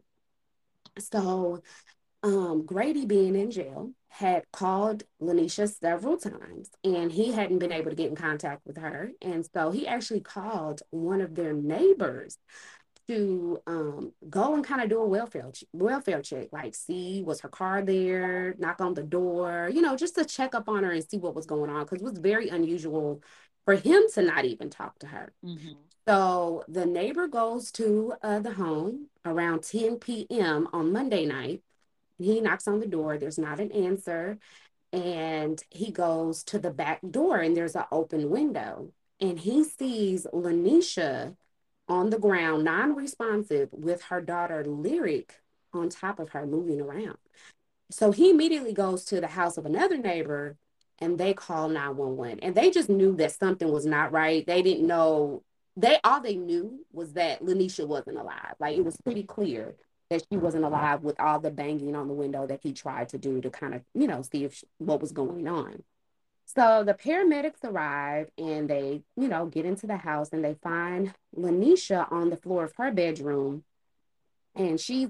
So 0.99 1.63
um, 2.23 2.65
Grady 2.67 3.07
being 3.07 3.37
in 3.37 3.51
jail 3.51 3.93
had 4.09 4.45
called 4.51 5.05
Laneisha 5.21 5.69
several 5.69 6.17
times 6.17 6.71
and 6.83 7.13
he 7.13 7.33
hadn't 7.33 7.59
been 7.59 7.73
able 7.73 7.91
to 7.91 7.97
get 7.97 8.09
in 8.09 8.17
contact 8.17 8.63
with 8.67 8.79
her. 8.79 9.11
And 9.21 9.47
so 9.55 9.71
he 9.71 9.87
actually 9.87 10.21
called 10.21 10.83
one 10.91 11.21
of 11.21 11.35
their 11.35 11.53
neighbors 11.53 12.39
to 13.09 13.59
um, 13.67 14.13
go 14.29 14.55
and 14.55 14.65
kind 14.65 14.83
of 14.83 14.89
do 14.89 15.01
a 15.01 15.07
welfare 15.07 15.51
welfare 15.73 16.23
check, 16.23 16.49
like 16.51 16.75
see 16.75 17.23
was 17.23 17.41
her 17.41 17.49
car 17.49 17.83
there, 17.83 18.55
knock 18.59 18.81
on 18.81 18.95
the 18.95 19.03
door, 19.03 19.71
you 19.73 19.81
know, 19.81 19.97
just 19.97 20.17
to 20.17 20.25
check 20.25 20.55
up 20.55 20.69
on 20.69 20.83
her 20.83 20.91
and 20.91 21.09
see 21.09 21.19
what 21.19 21.35
was 21.35 21.47
going 21.47 21.71
on 21.71 21.85
because 21.85 22.01
it 22.01 22.05
was 22.05 22.19
very 22.19 22.49
unusual 22.49 23.23
for 23.65 23.75
him 23.75 24.03
to 24.15 24.23
not 24.23 24.45
even 24.45 24.71
talk 24.71 24.99
to 25.01 25.07
her. 25.07 25.33
Mm-hmm. 25.45 25.73
So 26.09 26.65
the 26.69 26.87
neighbor 26.87 27.27
goes 27.27 27.73
to 27.73 28.15
uh, 28.23 28.39
the 28.39 28.53
home 28.53 29.09
around 29.25 29.65
10 29.65 29.97
p.m. 29.97 30.69
on 30.73 30.93
Monday 30.93 31.27
night. 31.27 31.63
He 32.19 32.41
knocks 32.41 32.67
on 32.69 32.81
the 32.81 32.87
door. 32.87 33.19
There's 33.19 33.39
not 33.39 33.61
an 33.61 33.73
answer. 33.73 34.39
And 34.93 35.63
he 35.71 35.91
goes 35.91 36.43
to 36.45 36.59
the 36.59 36.71
back 36.71 37.01
door 37.09 37.39
and 37.39 37.57
there's 37.57 37.77
an 37.77 37.85
open 37.93 38.31
window. 38.31 38.93
And 39.21 39.39
he 39.39 39.65
sees 39.65 40.27
Laneisha 40.33 41.37
on 41.89 42.11
the 42.11 42.19
ground, 42.19 42.65
non 42.65 42.95
responsive, 42.95 43.69
with 43.73 44.03
her 44.05 44.21
daughter 44.21 44.65
Lyric 44.65 45.41
on 45.73 45.89
top 45.89 46.19
of 46.19 46.31
her 46.31 46.47
moving 46.47 46.81
around. 46.81 47.19
So 47.91 48.11
he 48.11 48.31
immediately 48.31 48.73
goes 48.73 49.05
to 49.07 49.21
the 49.21 49.29
house 49.29 49.57
of 49.57 49.67
another 49.67 49.97
neighbor 49.97 50.57
and 50.99 51.19
they 51.19 51.35
call 51.35 51.69
911. 51.69 52.41
And 52.41 52.55
they 52.55 52.71
just 52.71 52.89
knew 52.89 53.15
that 53.17 53.33
something 53.33 53.71
was 53.71 53.87
not 53.87 54.13
right. 54.13 54.47
They 54.47 54.63
didn't 54.63 54.87
know, 54.87 55.43
they 55.77 55.99
all 56.03 56.21
they 56.21 56.37
knew 56.37 56.85
was 56.93 57.13
that 57.13 57.43
Laneisha 57.43 57.87
wasn't 57.87 58.17
alive. 58.19 58.55
Like 58.59 58.77
it 58.77 58.85
was 58.85 58.97
pretty 58.97 59.23
clear 59.23 59.77
that 60.11 60.25
she 60.31 60.37
wasn't 60.37 60.65
alive 60.65 61.03
with 61.03 61.19
all 61.19 61.41
the 61.41 61.51
banging 61.51 61.97
on 61.97 62.09
the 62.09 62.15
window 62.15 62.47
that 62.47 62.61
he 62.63 62.73
tried 62.73 63.09
to 63.11 63.19
do 63.19 63.41
to 63.41 63.51
kind 63.51 63.75
of, 63.75 63.83
you 63.95 64.07
know, 64.07 64.23
see 64.23 64.45
if 64.45 64.55
she, 64.55 64.67
what 64.79 65.01
was 65.01 65.13
going 65.13 65.49
on. 65.49 65.83
So 66.47 66.85
the 66.85 66.95
paramedics 66.95 67.65
arrive 67.65 68.29
and 68.39 68.71
they, 68.71 69.03
you 69.17 69.29
know, 69.29 69.47
get 69.47 69.67
into 69.67 69.87
the 69.87 69.97
house 69.97 70.31
and 70.33 70.45
they 70.45 70.55
find 70.63 71.13
Laneisha 71.37 72.11
on 72.13 72.31
the 72.31 72.37
floor 72.37 72.65
of 72.65 72.73
her 72.77 72.93
bedroom. 72.93 73.65
And 74.55 74.81
she's 74.81 75.09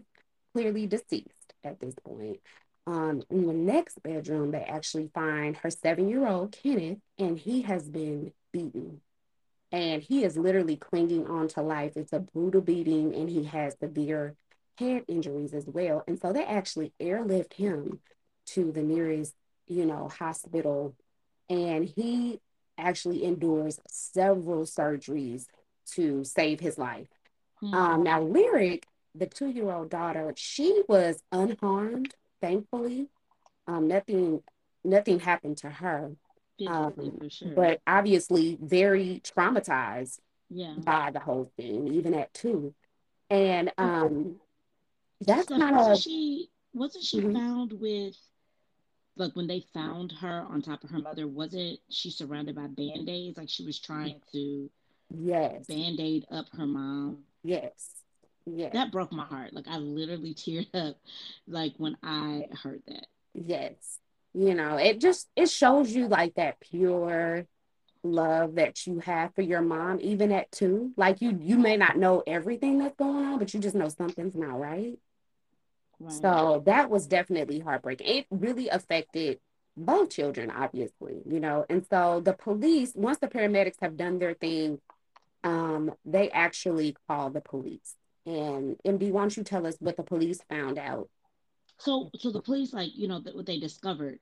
clearly 0.55 0.87
deceased 0.87 1.53
at 1.63 1.79
this 1.79 1.95
point. 2.03 2.41
Um, 2.87 3.23
in 3.31 3.47
the 3.47 3.53
next 3.53 4.03
bedroom, 4.03 4.51
they 4.51 4.63
actually 4.63 5.11
find 5.13 5.57
her 5.59 5.71
seven 5.71 6.09
year 6.09 6.27
old 6.27 6.53
Kenneth, 6.53 6.99
and 7.19 7.39
he 7.39 7.63
has 7.63 7.89
been 7.89 8.33
beaten. 8.53 9.01
And 9.73 10.03
he 10.03 10.25
is 10.25 10.37
literally 10.37 10.77
clinging 10.77 11.27
on 11.27 11.49
to 11.49 11.63
life. 11.63 11.93
It's 11.97 12.13
a 12.13 12.21
brutal 12.21 12.61
beating, 12.61 13.15
and 13.15 13.29
he 13.29 13.45
has 13.45 13.77
severe 13.79 14.37
head 14.79 15.05
injuries 15.09 15.55
as 15.55 15.67
well. 15.67 16.05
And 16.07 16.21
so 16.21 16.33
they 16.33 16.45
actually 16.45 16.93
airlift 17.01 17.55
him 17.55 18.01
to 18.47 18.73
the 18.73 18.83
nearest, 18.83 19.35
you 19.67 19.87
know, 19.87 20.09
hospital 20.09 20.95
and 21.49 21.85
he 21.85 22.41
actually 22.79 23.25
endures 23.25 23.81
several 23.89 24.65
surgeries 24.65 25.47
to 25.93 26.25
save 26.25 26.61
his 26.61 26.79
life. 26.79 27.09
Mm-hmm. 27.63 27.75
Um, 27.75 28.03
now, 28.03 28.23
Lyric, 28.23 28.87
the 29.15 29.27
two 29.27 29.49
year 29.49 29.71
old 29.71 29.91
daughter, 29.91 30.33
she 30.37 30.83
was 30.89 31.23
unharmed, 31.33 32.15
thankfully. 32.41 33.09
Um, 33.67 33.89
nothing, 33.89 34.43
nothing 34.85 35.21
happened 35.21 35.59
to 35.59 35.71
her. 35.71 36.13
Um, 36.67 37.29
sure. 37.29 37.49
But 37.55 37.81
obviously, 37.87 38.59
very 38.61 39.21
traumatized 39.25 40.19
yeah. 40.51 40.75
by 40.79 41.11
the 41.11 41.21
whole 41.21 41.51
thing, 41.57 41.89
even 41.95 42.15
at 42.15 42.33
two. 42.35 42.75
And 43.29 43.73
um, 43.79 44.37
that's 45.21 45.49
so 45.49 45.59
kind 45.59 45.77
of 45.77 45.99
she 45.99 46.49
wasn't 46.75 47.05
she 47.05 47.21
mm-hmm. 47.21 47.35
found 47.35 47.73
with 47.73 48.17
like 49.17 49.35
when 49.35 49.47
they 49.47 49.65
found 49.73 50.13
her 50.13 50.45
on 50.49 50.61
top 50.61 50.85
of 50.85 50.91
her 50.91 50.99
mother, 50.99 51.27
wasn't 51.27 51.79
she 51.89 52.11
surrounded 52.11 52.55
by 52.55 52.67
band-aids? 52.67 53.39
Like 53.39 53.49
she 53.49 53.65
was 53.65 53.79
trying 53.79 54.21
to 54.33 54.71
yes 55.11 55.67
band-aid 55.67 56.27
up 56.31 56.47
her 56.57 56.67
mom. 56.67 57.25
Yes. 57.43 57.91
Yes. 58.45 58.73
That 58.75 58.93
broke 58.93 59.13
my 59.13 59.25
heart. 59.25 59.55
Like 59.55 59.67
I 59.69 59.79
literally 59.79 60.35
teared 60.35 60.73
up 60.75 60.99
like 61.49 61.73
when 61.79 61.97
I 62.03 62.47
heard 62.63 62.83
that. 62.87 63.07
Yes. 63.35 63.99
You 64.35 64.55
know, 64.55 64.77
it 64.77 65.01
just 65.01 65.29
it 65.35 65.49
shows 65.49 65.91
you 65.91 66.09
like 66.09 66.35
that 66.35 66.61
pure 66.61 67.47
love 68.03 68.55
that 68.57 68.87
you 68.87 69.01
have 69.01 69.35
for 69.35 69.43
your 69.43 69.61
mom 69.61 69.99
even 70.01 70.31
at 70.31 70.51
two 70.53 70.93
like 70.97 71.21
you 71.21 71.37
you 71.43 71.59
may 71.59 71.77
not 71.77 71.97
know 71.97 72.23
everything 72.25 72.79
that's 72.79 72.95
going 72.95 73.25
on 73.25 73.37
but 73.37 73.53
you 73.53 73.59
just 73.59 73.75
know 73.75 73.89
something's 73.89 74.37
not 74.37 74.61
right 74.61 74.97
so 76.09 76.63
that 76.67 76.91
was 76.91 77.07
definitely 77.07 77.61
heartbreaking. 77.61 78.07
It 78.07 78.27
really 78.31 78.69
affected 78.69 79.39
both 79.77 80.11
children, 80.11 80.51
obviously, 80.51 81.23
you 81.27 81.41
know. 81.41 81.65
And 81.69 81.87
so 81.91 82.21
the 82.21 82.33
police, 82.33 82.93
once 82.95 83.19
the 83.19 83.29
paramedics 83.29 83.81
have 83.81 83.97
done 83.97 84.19
their 84.19 84.35
thing, 84.35 84.81
um, 85.45 85.93
they 86.05 86.31
actually 86.31 86.97
call 87.07 87.31
the 87.31 87.41
police. 87.41 87.95
And 88.25 88.77
MD, 88.85 89.11
why 89.11 89.23
don't 89.23 89.37
you 89.37 89.45
tell 89.45 89.67
us 89.67 89.77
what 89.79 89.97
the 89.97 90.03
police 90.03 90.41
found 90.49 90.79
out? 90.79 91.09
So, 91.79 92.11
so 92.19 92.31
the 92.31 92.43
police, 92.43 92.73
like 92.73 92.91
you 92.95 93.07
know, 93.07 93.21
what 93.33 93.47
they 93.47 93.59
discovered 93.59 94.19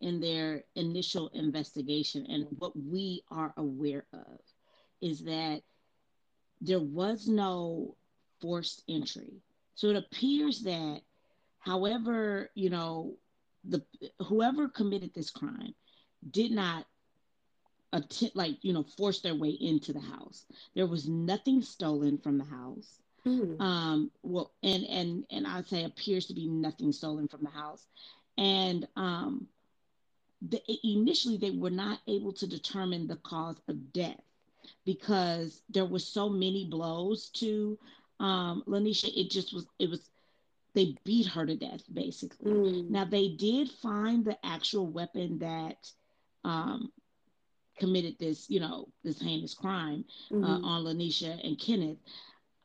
in 0.00 0.20
their 0.20 0.64
initial 0.74 1.28
investigation, 1.28 2.26
and 2.28 2.46
what 2.58 2.72
we 2.76 3.22
are 3.30 3.52
aware 3.56 4.04
of, 4.12 4.40
is 5.00 5.20
that 5.24 5.60
there 6.60 6.80
was 6.80 7.28
no 7.28 7.94
forced 8.40 8.82
entry. 8.88 9.42
So 9.74 9.88
it 9.88 9.96
appears 9.96 10.62
that 10.62 11.02
However, 11.64 12.50
you 12.54 12.70
know, 12.70 13.16
the 13.64 13.82
whoever 14.26 14.68
committed 14.68 15.14
this 15.14 15.30
crime 15.30 15.74
did 16.30 16.50
not 16.52 16.86
attempt 17.92 18.36
like 18.36 18.62
you 18.62 18.72
know 18.72 18.82
force 18.82 19.20
their 19.20 19.34
way 19.34 19.50
into 19.50 19.92
the 19.92 20.00
house. 20.00 20.44
There 20.74 20.86
was 20.86 21.08
nothing 21.08 21.62
stolen 21.62 22.18
from 22.18 22.38
the 22.38 22.44
house. 22.44 23.00
Mm. 23.26 23.58
um 23.58 24.10
well 24.22 24.52
and 24.62 24.84
and 24.84 25.24
and 25.30 25.46
i'd 25.46 25.66
say 25.66 25.84
appears 25.84 26.26
to 26.26 26.34
be 26.34 26.46
nothing 26.46 26.92
stolen 26.92 27.26
from 27.26 27.42
the 27.42 27.48
house. 27.50 27.86
And 28.36 28.86
um 28.96 29.48
the, 30.46 30.60
initially 30.84 31.38
they 31.38 31.50
were 31.50 31.70
not 31.70 32.00
able 32.06 32.34
to 32.34 32.46
determine 32.46 33.06
the 33.06 33.16
cause 33.16 33.56
of 33.68 33.94
death 33.94 34.20
because 34.84 35.62
there 35.70 35.86
were 35.86 36.00
so 36.00 36.28
many 36.28 36.66
blows 36.66 37.30
to 37.30 37.78
um 38.20 38.62
laneisha. 38.66 39.10
It 39.16 39.30
just 39.30 39.54
was 39.54 39.66
it 39.78 39.88
was 39.88 40.10
they 40.74 40.96
beat 41.04 41.26
her 41.26 41.46
to 41.46 41.56
death 41.56 41.82
basically 41.92 42.52
mm. 42.52 42.90
now 42.90 43.04
they 43.04 43.28
did 43.28 43.70
find 43.70 44.24
the 44.24 44.36
actual 44.44 44.86
weapon 44.86 45.38
that 45.38 45.90
um, 46.44 46.90
committed 47.78 48.16
this 48.18 48.48
you 48.48 48.60
know 48.60 48.86
this 49.02 49.20
heinous 49.20 49.54
crime 49.54 50.04
uh, 50.30 50.34
mm-hmm. 50.34 50.44
uh, 50.44 50.60
on 50.68 50.84
laneisha 50.84 51.44
and 51.46 51.58
kenneth 51.58 51.98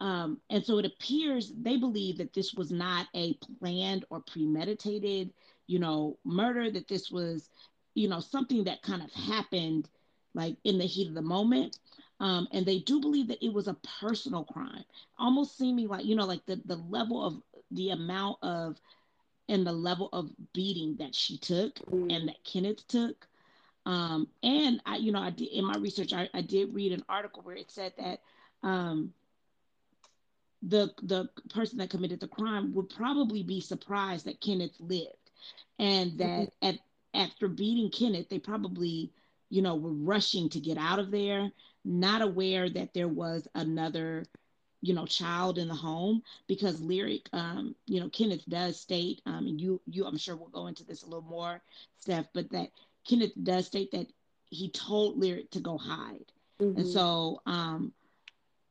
um, 0.02 0.40
and 0.50 0.64
so 0.64 0.78
it 0.78 0.86
appears 0.86 1.52
they 1.62 1.78
believe 1.78 2.18
that 2.18 2.34
this 2.34 2.54
was 2.54 2.72
not 2.72 3.08
a 3.16 3.34
planned 3.60 4.06
or 4.10 4.22
premeditated 4.22 5.32
you 5.68 5.80
know 5.80 6.18
murder 6.24 6.70
that 6.72 6.88
this 6.88 7.10
was 7.12 7.50
you 7.96 8.08
know 8.08 8.20
something 8.20 8.64
that 8.64 8.82
kind 8.82 9.02
of 9.02 9.12
happened 9.12 9.90
like 10.34 10.56
in 10.64 10.78
the 10.78 10.86
heat 10.86 11.08
of 11.08 11.16
the 11.16 11.22
moment 11.22 11.78
um, 12.22 12.48
and 12.52 12.66
they 12.66 12.80
do 12.80 13.00
believe 13.00 13.30
that 13.30 13.44
it 13.44 13.54
was 13.54 13.68
a 13.68 13.78
personal 14.00 14.44
crime 14.44 14.84
almost 15.18 15.58
seeming 15.58 15.88
like 15.88 16.06
you 16.06 16.16
know 16.16 16.26
like 16.26 16.46
the 16.46 16.62
the 16.66 16.76
level 16.90 17.24
of 17.26 17.42
the 17.72 17.92
amount 17.92 18.38
of 18.42 18.78
and 19.48 19.66
the 19.66 19.72
level 19.72 20.10
of 20.14 20.30
beating 20.54 20.96
that 21.00 21.16
she 21.16 21.38
took 21.38 21.76
mm. 21.90 22.16
and 22.16 22.30
that 22.30 22.44
Kenneth 22.44 22.88
took. 22.88 23.28
Um, 23.86 24.28
and 24.44 24.80
I, 24.86 24.98
you 24.98 25.12
know, 25.12 25.22
I 25.22 25.32
did 25.32 25.48
in 25.50 25.66
my 25.66 25.76
research, 25.80 26.14
I, 26.14 26.30
I 26.34 26.42
did 26.42 26.74
read 26.74 26.92
an 26.92 27.04
article 27.10 27.42
where 27.42 27.56
it 27.56 27.72
said 27.72 27.94
that 27.98 28.22
um, 28.62 29.14
the 30.62 30.94
the 31.02 31.30
person 31.54 31.80
that 31.80 31.90
committed 31.90 32.20
the 32.20 32.28
crime 32.28 32.74
would 32.74 32.90
probably 32.90 33.44
be 33.44 33.62
surprised 33.62 34.26
that 34.26 34.42
Kenneth 34.42 34.76
lived, 34.80 35.32
and 35.80 36.18
that 36.20 36.50
mm-hmm. 36.62 36.68
at 36.68 36.80
after 37.14 37.48
beating 37.48 37.90
Kenneth, 37.90 38.30
they 38.30 38.40
probably, 38.40 39.12
you 39.50 39.62
know, 39.62 39.76
were 39.76 39.94
rushing 39.94 40.50
to 40.50 40.60
get 40.60 40.78
out 40.78 41.00
of 41.00 41.10
there, 41.10 41.50
not 41.84 42.22
aware 42.22 42.70
that 42.70 42.94
there 42.94 43.08
was 43.08 43.48
another 43.56 44.26
you 44.82 44.94
know 44.94 45.06
child 45.06 45.58
in 45.58 45.68
the 45.68 45.76
home 45.76 46.22
because 46.48 46.82
lyric 46.82 47.28
um 47.34 47.76
you 47.86 48.00
know 48.00 48.10
kenneth 48.10 48.44
does 48.48 48.80
state 48.80 49.22
um 49.26 49.48
and 49.48 49.60
you 49.60 49.82
you 49.88 50.06
i'm 50.06 50.18
sure 50.18 50.36
we'll 50.36 50.48
go 50.50 50.68
into 50.68 50.84
this 50.84 51.04
a 51.04 51.06
little 51.06 51.22
more 51.22 51.62
steph 52.00 52.28
but 52.34 52.50
that 52.52 52.70
kenneth 53.08 53.34
does 53.44 53.68
state 53.68 53.92
that 53.92 54.08
he 54.50 54.70
told 54.70 55.18
lyric 55.18 55.50
to 55.52 55.60
go 55.60 55.78
hide 55.78 56.32
mm-hmm. 56.62 56.80
and 56.80 56.88
so 56.88 57.42
um 57.46 57.92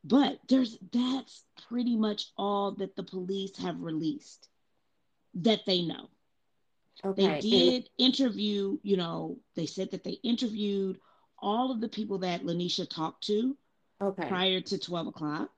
but 0.04 0.38
there's 0.48 0.78
that's 0.92 1.44
pretty 1.68 1.96
much 1.96 2.26
all 2.36 2.72
that 2.72 2.96
the 2.96 3.02
police 3.02 3.56
have 3.58 3.80
released 3.80 4.48
that 5.34 5.60
they 5.66 5.82
know 5.82 6.08
okay. 7.04 7.26
they 7.26 7.40
did 7.40 7.88
interview 7.98 8.78
you 8.82 8.96
know 8.96 9.36
they 9.56 9.66
said 9.66 9.90
that 9.90 10.04
they 10.04 10.18
interviewed 10.22 10.98
all 11.40 11.70
of 11.70 11.80
the 11.80 11.88
people 11.88 12.18
that 12.18 12.42
laneisha 12.42 12.88
talked 12.88 13.24
to 13.24 13.56
okay. 14.00 14.26
prior 14.26 14.60
to 14.60 14.78
12 14.78 15.08
o'clock 15.08 15.50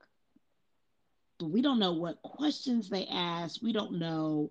we 1.46 1.62
don't 1.62 1.78
know 1.78 1.92
what 1.92 2.22
questions 2.22 2.88
they 2.88 3.06
asked. 3.06 3.62
We 3.62 3.72
don't 3.72 3.98
know, 3.98 4.50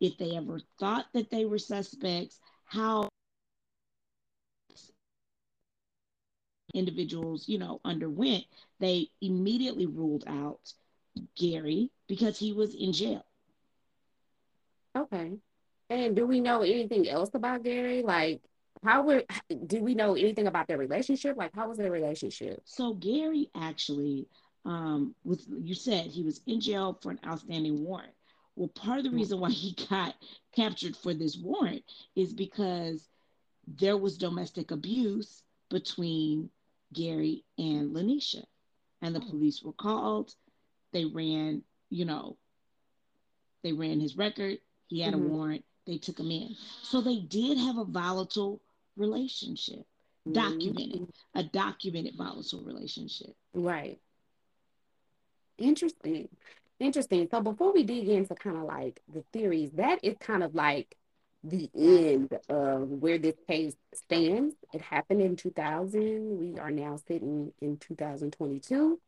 if 0.00 0.16
they 0.18 0.36
ever 0.36 0.60
thought 0.78 1.06
that 1.12 1.30
they 1.30 1.44
were 1.44 1.58
suspects, 1.58 2.38
how 2.64 3.08
individuals, 6.74 7.48
you 7.48 7.58
know, 7.58 7.80
underwent, 7.84 8.44
they 8.78 9.08
immediately 9.20 9.86
ruled 9.86 10.24
out 10.26 10.72
Gary 11.36 11.90
because 12.06 12.38
he 12.38 12.52
was 12.52 12.74
in 12.74 12.92
jail. 12.92 13.24
Okay. 14.96 15.32
And 15.90 16.14
do 16.14 16.26
we 16.26 16.40
know 16.40 16.62
anything 16.62 17.08
else 17.08 17.30
about 17.34 17.64
Gary? 17.64 18.02
Like, 18.02 18.42
how 18.84 19.02
were, 19.02 19.24
do 19.66 19.82
we 19.82 19.94
know 19.94 20.14
anything 20.14 20.46
about 20.46 20.68
their 20.68 20.78
relationship? 20.78 21.36
Like, 21.36 21.54
how 21.54 21.68
was 21.68 21.78
their 21.78 21.90
relationship? 21.90 22.60
So, 22.64 22.94
Gary 22.94 23.50
actually, 23.56 24.28
um, 24.64 25.14
was, 25.24 25.46
you 25.48 25.74
said 25.74 26.06
he 26.06 26.22
was 26.22 26.40
in 26.46 26.60
jail 26.60 26.98
for 27.00 27.10
an 27.10 27.20
outstanding 27.26 27.84
warrant. 27.84 28.12
Well, 28.56 28.68
part 28.68 28.98
of 28.98 29.04
the 29.04 29.10
reason 29.10 29.38
why 29.40 29.50
he 29.50 29.76
got 29.90 30.14
captured 30.54 30.96
for 30.96 31.14
this 31.14 31.36
warrant 31.36 31.82
is 32.16 32.32
because 32.32 33.08
there 33.66 33.96
was 33.96 34.18
domestic 34.18 34.70
abuse 34.70 35.42
between 35.68 36.50
Gary 36.92 37.44
and 37.56 37.94
Laneisha. 37.94 38.44
And 39.00 39.14
the 39.14 39.20
police 39.20 39.62
were 39.62 39.72
called. 39.72 40.34
They 40.92 41.04
ran, 41.04 41.62
you 41.88 42.04
know, 42.04 42.36
they 43.62 43.72
ran 43.72 44.00
his 44.00 44.16
record. 44.16 44.58
He 44.88 45.00
had 45.00 45.14
mm-hmm. 45.14 45.26
a 45.26 45.28
warrant. 45.28 45.64
They 45.86 45.98
took 45.98 46.18
him 46.18 46.30
in. 46.30 46.56
So 46.82 47.00
they 47.00 47.20
did 47.20 47.58
have 47.58 47.78
a 47.78 47.84
volatile 47.84 48.60
relationship, 48.96 49.86
mm-hmm. 50.26 50.32
documented, 50.32 51.12
a 51.34 51.44
documented 51.44 52.16
volatile 52.16 52.64
relationship. 52.64 53.34
Right. 53.54 54.00
Interesting. 55.58 56.28
Interesting. 56.80 57.28
So 57.30 57.40
before 57.40 57.72
we 57.72 57.82
dig 57.82 58.08
into 58.08 58.34
kind 58.34 58.56
of 58.56 58.62
like 58.62 59.00
the 59.12 59.24
theories, 59.32 59.70
that 59.72 59.98
is 60.02 60.16
kind 60.20 60.42
of 60.42 60.54
like 60.54 60.96
the 61.44 61.70
end 61.76 62.36
of 62.48 62.88
where 62.88 63.18
this 63.18 63.36
case 63.48 63.74
stands. 63.94 64.54
It 64.72 64.80
happened 64.80 65.22
in 65.22 65.36
2000. 65.36 66.38
We 66.38 66.58
are 66.58 66.70
now 66.70 66.96
sitting 66.96 67.52
in 67.60 67.78
2022, 67.78 69.00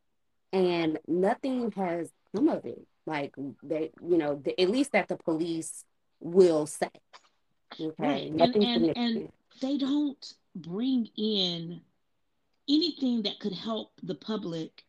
and 0.53 0.99
nothing 1.07 1.73
has 1.73 2.11
come 2.35 2.49
of 2.49 2.65
it. 2.65 2.87
Like 3.07 3.35
they, 3.63 3.91
you 4.07 4.19
know, 4.19 4.37
the, 4.37 4.61
at 4.61 4.71
least 4.71 4.93
that 4.93 5.09
the 5.09 5.17
police 5.17 5.85
will 6.21 6.67
say. 6.67 6.91
Okay, 7.81 7.93
right. 7.99 8.31
and, 8.31 8.57
and, 8.57 8.97
and 8.97 9.29
they 9.61 9.79
don't 9.79 10.35
bring 10.55 11.09
in 11.17 11.81
anything 12.69 13.23
that 13.23 13.39
could 13.41 13.53
help 13.53 13.93
the 14.03 14.15
public 14.15 14.85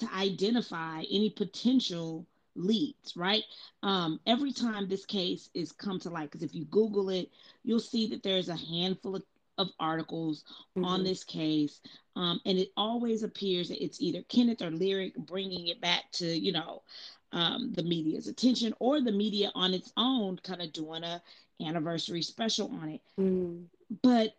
to 0.00 0.08
identify 0.14 1.02
any 1.10 1.30
potential 1.30 2.26
leads, 2.56 3.16
right? 3.16 3.42
Um, 3.82 4.20
every 4.26 4.52
time 4.52 4.88
this 4.88 5.06
case 5.06 5.50
is 5.54 5.72
come 5.72 6.00
to 6.00 6.10
light, 6.10 6.30
because 6.30 6.42
if 6.42 6.54
you 6.54 6.64
Google 6.66 7.10
it, 7.10 7.30
you'll 7.62 7.80
see 7.80 8.08
that 8.08 8.22
there's 8.22 8.48
a 8.48 8.56
handful 8.56 9.16
of, 9.16 9.22
of 9.58 9.68
articles 9.78 10.44
mm-hmm. 10.76 10.84
on 10.84 11.04
this 11.04 11.24
case. 11.24 11.80
Um, 12.16 12.40
and 12.44 12.58
it 12.58 12.72
always 12.76 13.22
appears 13.22 13.68
that 13.68 13.82
it's 13.82 14.00
either 14.00 14.22
Kenneth 14.28 14.62
or 14.62 14.70
Lyric 14.70 15.14
bringing 15.16 15.68
it 15.68 15.80
back 15.80 16.10
to, 16.12 16.26
you 16.26 16.52
know, 16.52 16.82
um, 17.32 17.72
the 17.72 17.82
media's 17.82 18.26
attention 18.26 18.74
or 18.80 19.00
the 19.00 19.12
media 19.12 19.52
on 19.54 19.72
its 19.72 19.92
own 19.96 20.36
kind 20.38 20.60
of 20.60 20.72
doing 20.72 21.04
a 21.04 21.22
anniversary 21.64 22.22
special 22.22 22.70
on 22.82 22.88
it. 22.88 23.00
Mm. 23.18 23.66
But 24.02 24.34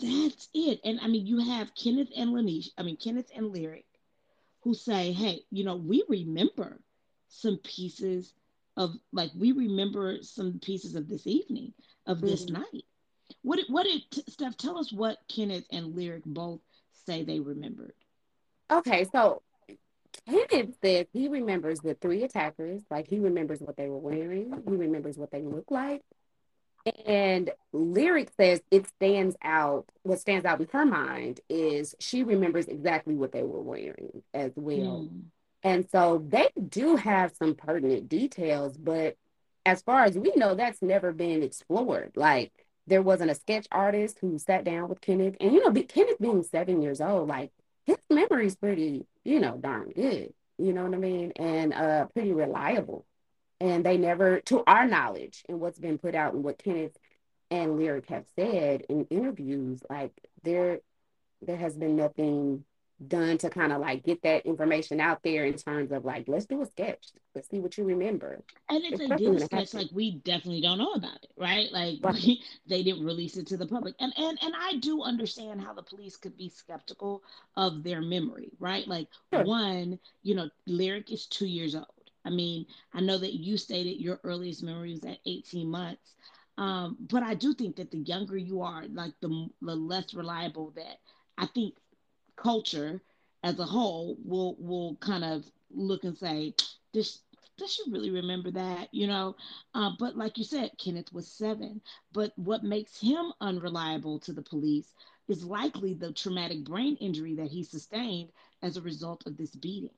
that's 0.00 0.48
it. 0.52 0.80
And 0.84 0.98
I 1.00 1.06
mean, 1.06 1.26
you 1.26 1.38
have 1.38 1.74
Kenneth 1.74 2.08
and 2.16 2.30
Laneisha, 2.30 2.70
I 2.76 2.82
mean, 2.82 2.96
Kenneth 2.96 3.30
and 3.34 3.52
Lyric 3.52 3.86
who 4.66 4.74
say, 4.74 5.12
hey, 5.12 5.42
you 5.52 5.62
know, 5.62 5.76
we 5.76 6.02
remember 6.08 6.80
some 7.28 7.56
pieces 7.58 8.32
of 8.76 8.90
like 9.12 9.30
we 9.38 9.52
remember 9.52 10.18
some 10.22 10.58
pieces 10.58 10.96
of 10.96 11.08
this 11.08 11.24
evening 11.24 11.72
of 12.04 12.20
this 12.20 12.46
mm-hmm. 12.46 12.54
night. 12.54 12.84
What 13.42 13.56
did 13.56 13.66
what 13.68 13.84
did 13.84 14.02
Steph 14.28 14.56
tell 14.56 14.76
us 14.76 14.92
what 14.92 15.18
Kenneth 15.28 15.66
and 15.70 15.94
Lyric 15.94 16.24
both 16.26 16.58
say 17.06 17.22
they 17.22 17.38
remembered? 17.38 17.92
Okay, 18.68 19.06
so 19.12 19.42
Kenneth 20.28 20.74
says 20.82 21.06
he 21.12 21.28
remembers 21.28 21.78
the 21.78 21.94
three 21.94 22.24
attackers, 22.24 22.82
like 22.90 23.06
he 23.06 23.20
remembers 23.20 23.60
what 23.60 23.76
they 23.76 23.88
were 23.88 23.98
wearing, 23.98 24.52
he 24.68 24.74
remembers 24.74 25.16
what 25.16 25.30
they 25.30 25.42
look 25.42 25.70
like. 25.70 26.02
And 27.06 27.50
Lyric 27.72 28.30
says 28.36 28.60
it 28.70 28.86
stands 28.88 29.36
out, 29.42 29.86
what 30.02 30.20
stands 30.20 30.44
out 30.44 30.60
in 30.60 30.68
her 30.72 30.86
mind 30.86 31.40
is 31.48 31.94
she 31.98 32.22
remembers 32.22 32.66
exactly 32.66 33.14
what 33.14 33.32
they 33.32 33.42
were 33.42 33.60
wearing 33.60 34.22
as 34.32 34.52
well. 34.54 35.08
Mm. 35.08 35.22
And 35.62 35.88
so 35.90 36.24
they 36.28 36.48
do 36.68 36.96
have 36.96 37.34
some 37.34 37.54
pertinent 37.54 38.08
details, 38.08 38.76
but 38.76 39.16
as 39.64 39.82
far 39.82 40.04
as 40.04 40.16
we 40.16 40.32
know, 40.36 40.54
that's 40.54 40.80
never 40.80 41.12
been 41.12 41.42
explored. 41.42 42.12
Like 42.14 42.52
there 42.86 43.02
wasn't 43.02 43.32
a 43.32 43.34
sketch 43.34 43.66
artist 43.72 44.18
who 44.20 44.38
sat 44.38 44.62
down 44.62 44.88
with 44.88 45.00
Kenneth, 45.00 45.36
and 45.40 45.52
you 45.52 45.64
know, 45.64 45.70
be, 45.70 45.82
Kenneth 45.82 46.20
being 46.20 46.44
seven 46.44 46.82
years 46.82 47.00
old, 47.00 47.28
like 47.28 47.50
his 47.84 47.96
memory's 48.08 48.54
pretty, 48.54 49.06
you 49.24 49.40
know, 49.40 49.56
darn 49.56 49.90
good. 49.90 50.32
You 50.58 50.72
know 50.72 50.84
what 50.84 50.94
I 50.94 50.98
mean? 50.98 51.32
And 51.36 51.74
uh, 51.74 52.06
pretty 52.14 52.32
reliable. 52.32 53.04
And 53.60 53.84
they 53.84 53.96
never, 53.96 54.40
to 54.42 54.62
our 54.66 54.86
knowledge, 54.86 55.42
and 55.48 55.60
what's 55.60 55.78
been 55.78 55.98
put 55.98 56.14
out 56.14 56.34
and 56.34 56.44
what 56.44 56.58
Kenneth 56.58 56.96
and 57.50 57.78
Lyric 57.78 58.08
have 58.10 58.26
said 58.36 58.82
in 58.88 59.06
interviews, 59.06 59.80
like 59.88 60.12
there, 60.42 60.80
there 61.40 61.56
has 61.56 61.74
been 61.74 61.96
nothing 61.96 62.64
done 63.06 63.36
to 63.36 63.50
kind 63.50 63.72
of 63.72 63.80
like 63.80 64.04
get 64.04 64.22
that 64.22 64.46
information 64.46 65.00
out 65.00 65.22
there 65.22 65.44
in 65.44 65.54
terms 65.54 65.92
of 65.92 66.04
like 66.04 66.24
let's 66.28 66.46
do 66.46 66.62
a 66.62 66.66
sketch. 66.66 67.08
Let's 67.34 67.48
see 67.50 67.60
what 67.60 67.76
you 67.76 67.84
remember. 67.84 68.42
And 68.70 68.84
it's, 68.84 68.98
they 68.98 69.08
did 69.08 69.34
a 69.34 69.44
sketch 69.44 69.74
like 69.74 69.88
we 69.92 70.12
definitely 70.12 70.62
don't 70.62 70.78
know 70.78 70.92
about 70.92 71.22
it 71.22 71.30
right? 71.36 71.70
Like 71.70 71.98
right. 72.02 72.38
they 72.66 72.82
didn't 72.82 73.04
release 73.04 73.36
it 73.36 73.46
to 73.48 73.56
the 73.56 73.66
public. 73.66 73.94
And 74.00 74.12
and 74.16 74.38
and 74.42 74.54
i 74.58 74.76
do 74.76 75.02
understand 75.02 75.60
how 75.60 75.74
the 75.74 75.82
police 75.82 76.16
could 76.16 76.36
be 76.36 76.48
skeptical 76.48 77.22
of 77.56 77.82
their 77.82 78.00
memory 78.00 78.50
right? 78.58 78.86
Like 78.88 79.08
sure. 79.32 79.44
one 79.44 79.98
you 80.22 80.34
know 80.34 80.48
lyric 80.66 81.12
is 81.12 81.26
two 81.26 81.46
years 81.46 81.74
old 81.74 81.86
i 82.26 82.30
mean 82.30 82.66
i 82.94 83.00
know 83.00 83.18
that 83.18 83.34
you 83.34 83.56
stated 83.58 84.00
your 84.02 84.20
earliest 84.24 84.62
memory 84.64 84.92
was 84.92 85.04
at 85.04 85.18
18 85.26 85.70
months 85.70 86.16
um, 86.58 86.96
but 87.10 87.22
i 87.22 87.34
do 87.34 87.54
think 87.54 87.76
that 87.76 87.90
the 87.92 87.98
younger 87.98 88.36
you 88.36 88.62
are 88.62 88.84
like 88.92 89.14
the, 89.22 89.48
the 89.62 89.76
less 89.76 90.14
reliable 90.14 90.72
that 90.76 90.98
i 91.38 91.46
think 91.46 91.74
culture 92.36 93.02
as 93.44 93.58
a 93.60 93.64
whole 93.64 94.16
will 94.24 94.56
will 94.58 94.96
kind 94.96 95.24
of 95.24 95.50
look 95.70 96.04
and 96.04 96.16
say, 96.16 96.54
does 96.92 97.22
does 97.58 97.72
she 97.72 97.90
really 97.90 98.10
remember 98.10 98.50
that? 98.52 98.88
You 98.92 99.06
know, 99.06 99.36
uh, 99.74 99.92
but 99.98 100.16
like 100.16 100.38
you 100.38 100.44
said, 100.44 100.78
Kenneth 100.78 101.12
was 101.12 101.28
seven. 101.30 101.80
But 102.12 102.32
what 102.36 102.64
makes 102.64 103.00
him 103.00 103.32
unreliable 103.40 104.18
to 104.20 104.32
the 104.32 104.42
police 104.42 104.94
is 105.28 105.44
likely 105.44 105.94
the 105.94 106.12
traumatic 106.12 106.64
brain 106.64 106.96
injury 107.00 107.34
that 107.36 107.48
he 107.50 107.64
sustained 107.64 108.30
as 108.62 108.76
a 108.76 108.82
result 108.82 109.26
of 109.26 109.36
this 109.36 109.54
beating. 109.56 109.94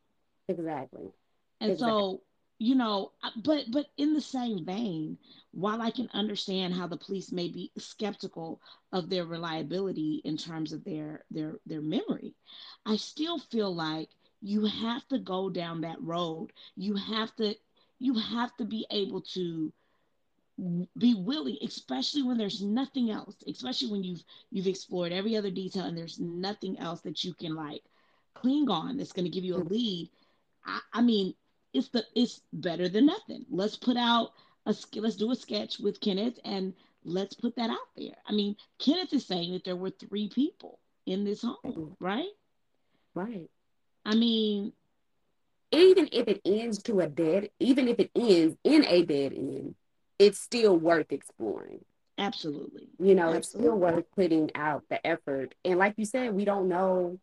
Exactly. 0.48 1.12
And 1.60 1.72
exactly. 1.72 2.04
so 2.08 2.22
you 2.58 2.74
know 2.74 3.12
uh, 3.22 3.30
but 3.44 3.64
but 3.70 3.86
in 3.96 4.14
the 4.14 4.20
same 4.20 4.64
vein 4.64 5.18
while 5.52 5.80
i 5.80 5.90
can 5.90 6.08
understand 6.12 6.74
how 6.74 6.86
the 6.86 6.96
police 6.96 7.32
may 7.32 7.48
be 7.48 7.70
skeptical 7.78 8.60
of 8.92 9.08
their 9.08 9.24
reliability 9.24 10.20
in 10.24 10.36
terms 10.36 10.72
of 10.72 10.84
their 10.84 11.24
their 11.30 11.58
their 11.66 11.80
memory 11.80 12.34
i 12.84 12.96
still 12.96 13.38
feel 13.38 13.74
like 13.74 14.10
you 14.40 14.64
have 14.66 15.06
to 15.08 15.18
go 15.18 15.48
down 15.48 15.80
that 15.80 16.00
road 16.02 16.52
you 16.76 16.94
have 16.94 17.34
to 17.36 17.54
you 17.98 18.14
have 18.14 18.56
to 18.56 18.64
be 18.64 18.86
able 18.90 19.20
to 19.20 19.72
be 20.98 21.14
willing 21.14 21.56
especially 21.62 22.22
when 22.22 22.36
there's 22.36 22.62
nothing 22.62 23.10
else 23.10 23.36
especially 23.46 23.90
when 23.90 24.02
you've 24.04 24.24
you've 24.50 24.66
explored 24.66 25.12
every 25.12 25.36
other 25.36 25.50
detail 25.50 25.84
and 25.84 25.96
there's 25.96 26.18
nothing 26.18 26.78
else 26.78 27.00
that 27.02 27.24
you 27.24 27.32
can 27.34 27.54
like 27.54 27.82
cling 28.34 28.68
on 28.68 28.96
that's 28.96 29.12
going 29.12 29.24
to 29.24 29.30
give 29.30 29.44
you 29.44 29.56
a 29.56 29.58
lead 29.70 30.08
I, 30.64 30.80
I 30.94 31.02
mean 31.02 31.34
it's 31.72 31.88
the 31.88 32.04
it's 32.14 32.40
better 32.52 32.88
than 32.88 33.06
nothing. 33.06 33.44
Let's 33.50 33.76
put 33.76 33.96
out 33.96 34.32
a 34.66 34.74
let's 34.94 35.16
do 35.16 35.30
a 35.30 35.36
sketch 35.36 35.78
with 35.78 36.00
Kenneth 36.00 36.38
and 36.44 36.74
let's 37.04 37.34
put 37.34 37.56
that 37.56 37.70
out 37.70 37.88
there. 37.96 38.16
I 38.26 38.32
mean, 38.32 38.56
Kenneth 38.78 39.12
is 39.12 39.26
saying 39.26 39.52
that 39.52 39.64
there 39.64 39.76
were 39.76 39.90
three 39.90 40.28
people 40.28 40.78
in 41.06 41.24
this 41.24 41.42
home, 41.42 41.96
right? 42.00 42.28
Right. 43.14 43.50
I 44.04 44.14
mean, 44.14 44.72
even 45.72 46.08
if 46.12 46.28
it 46.28 46.40
ends 46.44 46.82
to 46.84 47.00
a 47.00 47.06
dead, 47.08 47.50
even 47.60 47.88
if 47.88 47.98
it 47.98 48.10
ends 48.14 48.56
in 48.64 48.84
a 48.84 49.04
dead 49.04 49.32
end, 49.32 49.74
it's 50.18 50.38
still 50.38 50.76
worth 50.76 51.12
exploring. 51.12 51.84
Absolutely. 52.16 52.88
You 52.98 53.14
know, 53.14 53.32
Absolutely. 53.32 53.38
it's 53.38 53.48
still 53.48 53.76
worth 53.76 54.04
putting 54.16 54.50
out 54.54 54.82
the 54.90 55.04
effort. 55.06 55.54
And 55.64 55.78
like 55.78 55.94
you 55.96 56.04
said, 56.04 56.34
we 56.34 56.44
don't 56.44 56.68
know 56.68 57.20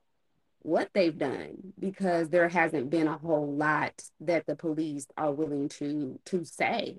what 0.66 0.90
they've 0.94 1.18
done 1.18 1.74
because 1.80 2.30
there 2.30 2.50
hasn't 2.50 2.90
been 2.90 3.08
a 3.08 3.18
whole 3.18 3.54
lot 3.56 4.04
that 4.22 4.46
the 4.48 4.56
police 4.56 5.08
are 5.18 5.32
willing 5.32 5.70
to 5.70 6.20
to 6.26 6.44
say. 6.44 6.98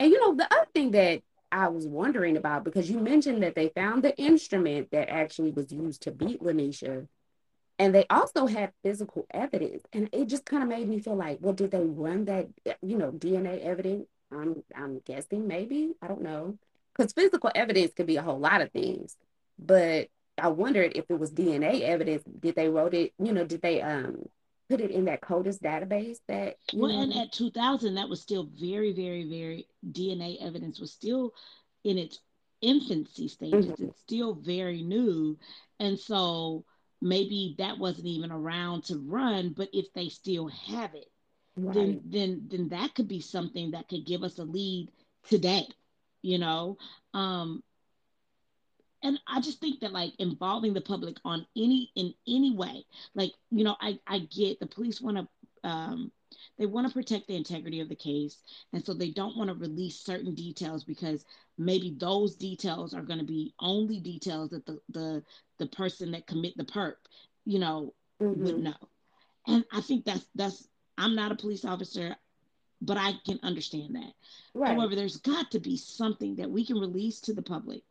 And 0.00 0.10
you 0.10 0.20
know, 0.20 0.34
the 0.34 0.52
other 0.52 0.66
thing 0.74 0.90
that 0.92 1.22
I 1.52 1.68
was 1.68 1.86
wondering 1.86 2.36
about 2.36 2.64
because 2.64 2.90
you 2.90 2.98
mentioned 2.98 3.42
that 3.42 3.54
they 3.54 3.68
found 3.68 4.02
the 4.02 4.16
instrument 4.18 4.90
that 4.90 5.08
actually 5.08 5.52
was 5.52 5.72
used 5.72 6.02
to 6.02 6.10
beat 6.10 6.42
Laneisha. 6.42 7.06
And 7.78 7.94
they 7.94 8.06
also 8.08 8.46
had 8.46 8.72
physical 8.84 9.26
evidence. 9.32 9.82
And 9.92 10.08
it 10.12 10.26
just 10.26 10.44
kind 10.44 10.62
of 10.62 10.68
made 10.68 10.88
me 10.88 11.00
feel 11.00 11.16
like, 11.16 11.38
well, 11.40 11.52
did 11.52 11.72
they 11.72 11.84
run 11.84 12.26
that, 12.26 12.46
you 12.82 12.96
know, 12.96 13.10
DNA 13.10 13.60
evidence 13.64 14.06
I'm 14.34 14.62
I'm 14.74 15.00
guessing 15.04 15.46
maybe 15.46 15.92
I 16.02 16.08
don't 16.08 16.22
know 16.22 16.58
because 16.96 17.12
physical 17.12 17.50
evidence 17.54 17.92
could 17.94 18.06
be 18.06 18.16
a 18.16 18.22
whole 18.22 18.38
lot 18.38 18.60
of 18.60 18.70
things, 18.72 19.16
but 19.58 20.08
I 20.38 20.48
wondered 20.48 20.92
if 20.94 21.04
it 21.08 21.18
was 21.18 21.32
DNA 21.32 21.82
evidence. 21.82 22.24
Did 22.40 22.56
they 22.56 22.68
wrote 22.68 22.94
it? 22.94 23.12
You 23.18 23.32
know, 23.32 23.44
did 23.44 23.62
they 23.62 23.80
um 23.80 24.16
put 24.68 24.80
it 24.80 24.90
in 24.90 25.04
that 25.06 25.20
CODIS 25.20 25.58
database? 25.58 26.18
That 26.28 26.56
well, 26.72 26.92
know? 26.92 27.02
and 27.02 27.14
at 27.14 27.32
2000, 27.32 27.94
that 27.94 28.08
was 28.08 28.20
still 28.20 28.48
very, 28.60 28.92
very, 28.92 29.28
very 29.28 29.68
DNA 29.86 30.44
evidence 30.44 30.80
was 30.80 30.92
still 30.92 31.32
in 31.84 31.98
its 31.98 32.18
infancy 32.60 33.28
stages. 33.28 33.66
Mm-hmm. 33.66 33.84
It's 33.84 34.00
still 34.00 34.34
very 34.34 34.82
new, 34.82 35.38
and 35.78 35.98
so 35.98 36.64
maybe 37.00 37.54
that 37.58 37.78
wasn't 37.78 38.06
even 38.06 38.32
around 38.32 38.84
to 38.84 38.98
run. 38.98 39.54
But 39.56 39.68
if 39.72 39.92
they 39.92 40.08
still 40.08 40.48
have 40.48 40.94
it, 40.94 41.10
right. 41.56 41.74
then 41.74 42.00
then 42.06 42.46
then 42.48 42.68
that 42.70 42.94
could 42.94 43.08
be 43.08 43.20
something 43.20 43.72
that 43.72 43.88
could 43.88 44.06
give 44.06 44.22
us 44.22 44.38
a 44.38 44.44
lead 44.44 44.90
today. 45.28 45.68
You 46.22 46.38
know, 46.38 46.78
um, 47.12 47.62
and 49.04 49.20
i 49.28 49.40
just 49.40 49.60
think 49.60 49.78
that 49.78 49.92
like 49.92 50.12
involving 50.18 50.74
the 50.74 50.80
public 50.80 51.16
on 51.24 51.46
any 51.56 51.90
in 51.94 52.12
any 52.26 52.56
way 52.56 52.84
like 53.14 53.32
you 53.50 53.62
know 53.62 53.76
i 53.80 53.96
i 54.08 54.18
get 54.18 54.58
the 54.58 54.66
police 54.66 55.00
want 55.00 55.16
to 55.16 55.68
um 55.68 56.10
they 56.58 56.66
want 56.66 56.86
to 56.86 56.92
protect 56.92 57.28
the 57.28 57.36
integrity 57.36 57.80
of 57.80 57.88
the 57.88 57.94
case 57.94 58.38
and 58.72 58.84
so 58.84 58.92
they 58.92 59.10
don't 59.10 59.36
want 59.36 59.48
to 59.48 59.54
release 59.54 60.00
certain 60.00 60.34
details 60.34 60.82
because 60.82 61.24
maybe 61.58 61.94
those 61.98 62.34
details 62.34 62.92
are 62.92 63.02
going 63.02 63.18
to 63.18 63.24
be 63.24 63.54
only 63.60 64.00
details 64.00 64.50
that 64.50 64.66
the 64.66 64.80
the 64.88 65.22
the 65.58 65.66
person 65.66 66.10
that 66.10 66.26
commit 66.26 66.56
the 66.56 66.64
perp 66.64 66.94
you 67.44 67.58
know 67.58 67.94
mm-hmm. 68.20 68.44
would 68.44 68.58
know 68.58 68.74
and 69.46 69.64
i 69.72 69.80
think 69.80 70.04
that's 70.04 70.26
that's 70.34 70.66
i'm 70.98 71.14
not 71.14 71.32
a 71.32 71.36
police 71.36 71.64
officer 71.64 72.16
but 72.80 72.96
i 72.96 73.12
can 73.24 73.38
understand 73.42 73.94
that 73.94 74.12
right. 74.54 74.74
however 74.74 74.96
there's 74.96 75.18
got 75.18 75.50
to 75.50 75.60
be 75.60 75.76
something 75.76 76.34
that 76.36 76.50
we 76.50 76.66
can 76.66 76.78
release 76.78 77.20
to 77.20 77.32
the 77.32 77.42
public 77.42 77.82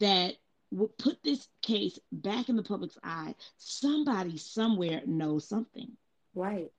that 0.00 0.34
will 0.70 0.88
put 0.98 1.22
this 1.22 1.48
case 1.62 1.98
back 2.12 2.48
in 2.48 2.56
the 2.56 2.62
public's 2.62 2.98
eye. 3.02 3.34
Somebody 3.56 4.36
somewhere 4.36 5.02
knows 5.06 5.48
something. 5.48 5.90
Right. 6.34 6.70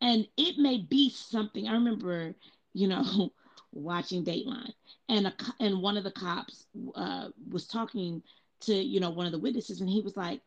And 0.00 0.26
it 0.36 0.58
may 0.58 0.78
be 0.78 1.10
something. 1.10 1.66
I 1.66 1.72
remember, 1.72 2.34
you 2.74 2.88
know, 2.88 3.32
watching 3.72 4.24
Dateline, 4.24 4.72
and 5.08 5.26
a 5.26 5.34
and 5.60 5.82
one 5.82 5.96
of 5.96 6.04
the 6.04 6.10
cops 6.10 6.66
uh, 6.94 7.28
was 7.50 7.66
talking 7.66 8.22
to 8.60 8.74
you 8.74 9.00
know 9.00 9.10
one 9.10 9.26
of 9.26 9.32
the 9.32 9.38
witnesses, 9.38 9.80
and 9.80 9.88
he 9.88 10.00
was 10.00 10.16
like, 10.16 10.40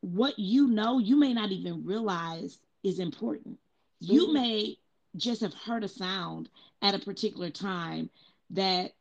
"What 0.00 0.38
you 0.38 0.68
know, 0.68 0.98
you 0.98 1.16
may 1.16 1.32
not 1.32 1.50
even 1.50 1.84
realize 1.84 2.58
is 2.82 2.98
important. 2.98 3.58
Mm-hmm. 4.02 4.12
You 4.12 4.32
may 4.32 4.78
just 5.16 5.40
have 5.40 5.54
heard 5.54 5.84
a 5.84 5.88
sound 5.88 6.48
at 6.82 6.94
a 6.94 6.98
particular 6.98 7.50
time 7.50 8.10
that 8.50 8.92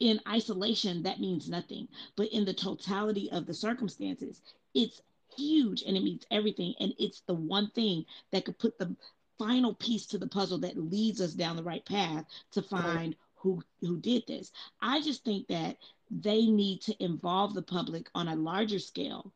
in 0.00 0.20
isolation, 0.28 1.02
that 1.02 1.20
means 1.20 1.48
nothing. 1.48 1.88
But 2.16 2.28
in 2.28 2.44
the 2.44 2.54
totality 2.54 3.30
of 3.32 3.46
the 3.46 3.54
circumstances, 3.54 4.40
it's 4.74 5.02
huge 5.36 5.82
and 5.82 5.96
it 5.96 6.02
means 6.02 6.24
everything. 6.30 6.74
And 6.80 6.94
it's 6.98 7.20
the 7.20 7.34
one 7.34 7.70
thing 7.70 8.04
that 8.30 8.44
could 8.44 8.58
put 8.58 8.78
the 8.78 8.94
final 9.38 9.74
piece 9.74 10.06
to 10.06 10.18
the 10.18 10.26
puzzle 10.26 10.58
that 10.58 10.76
leads 10.76 11.20
us 11.20 11.32
down 11.32 11.56
the 11.56 11.62
right 11.62 11.84
path 11.84 12.24
to 12.52 12.62
find 12.62 13.14
who 13.36 13.62
who 13.80 13.98
did 13.98 14.26
this. 14.26 14.52
I 14.80 15.00
just 15.00 15.24
think 15.24 15.46
that 15.48 15.76
they 16.10 16.46
need 16.46 16.80
to 16.82 17.04
involve 17.04 17.54
the 17.54 17.62
public 17.62 18.08
on 18.14 18.28
a 18.28 18.36
larger 18.36 18.78
scale 18.78 19.32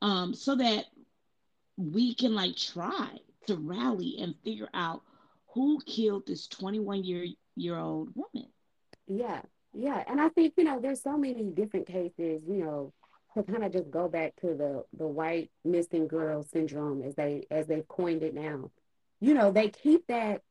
um, 0.00 0.34
so 0.34 0.56
that 0.56 0.86
we 1.76 2.14
can 2.14 2.34
like 2.34 2.56
try 2.56 3.08
to 3.46 3.56
rally 3.56 4.16
and 4.20 4.34
figure 4.44 4.68
out 4.74 5.02
who 5.48 5.80
killed 5.86 6.26
this 6.26 6.46
21 6.46 7.04
year 7.04 7.26
year 7.56 7.76
old 7.76 8.10
woman. 8.14 8.48
Yeah, 9.06 9.42
yeah, 9.72 10.02
and 10.06 10.20
I 10.20 10.28
think 10.30 10.54
you 10.56 10.64
know 10.64 10.80
there's 10.80 11.02
so 11.02 11.16
many 11.16 11.44
different 11.44 11.86
cases. 11.86 12.42
You 12.48 12.64
know, 12.64 12.92
to 13.34 13.42
kind 13.42 13.64
of 13.64 13.72
just 13.72 13.90
go 13.90 14.08
back 14.08 14.34
to 14.40 14.48
the 14.48 14.84
the 14.96 15.06
white 15.06 15.50
missing 15.64 16.08
girl 16.08 16.42
syndrome 16.42 17.02
as 17.02 17.14
they 17.14 17.46
as 17.50 17.66
they've 17.66 17.88
coined 17.88 18.22
it 18.22 18.34
now. 18.34 18.70
You 19.20 19.34
know, 19.34 19.52
they 19.52 19.68
keep 19.68 20.06
that 20.08 20.42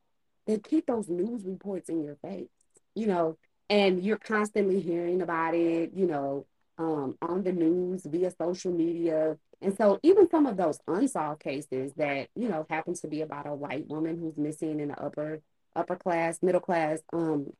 they 0.45 0.59
keep 0.59 0.85
those 0.85 1.09
news 1.09 1.43
reports 1.45 1.89
in 1.89 2.03
your 2.03 2.15
face. 2.15 2.49
You 2.95 3.07
know, 3.07 3.37
and 3.69 4.03
you're 4.03 4.17
constantly 4.17 4.79
hearing 4.79 5.21
about 5.21 5.55
it. 5.55 5.91
You 5.93 6.07
know, 6.07 6.45
um, 6.77 7.17
on 7.21 7.43
the 7.43 7.51
news 7.51 8.03
via 8.05 8.31
social 8.31 8.71
media. 8.71 9.37
And 9.61 9.75
so 9.75 9.99
even 10.03 10.29
some 10.29 10.45
of 10.45 10.57
those 10.57 10.79
unsolved 10.87 11.41
cases 11.41 11.91
that, 11.97 12.29
you 12.35 12.47
know, 12.47 12.65
happen 12.69 12.93
to 12.95 13.07
be 13.07 13.21
about 13.21 13.47
a 13.47 13.55
white 13.55 13.87
woman 13.87 14.19
who's 14.19 14.37
missing 14.37 14.79
in 14.79 14.89
the 14.89 15.01
upper 15.01 15.41
upper 15.75 15.95
class, 15.95 16.39
middle 16.41 16.61
class 16.61 16.99
um, 17.13 17.51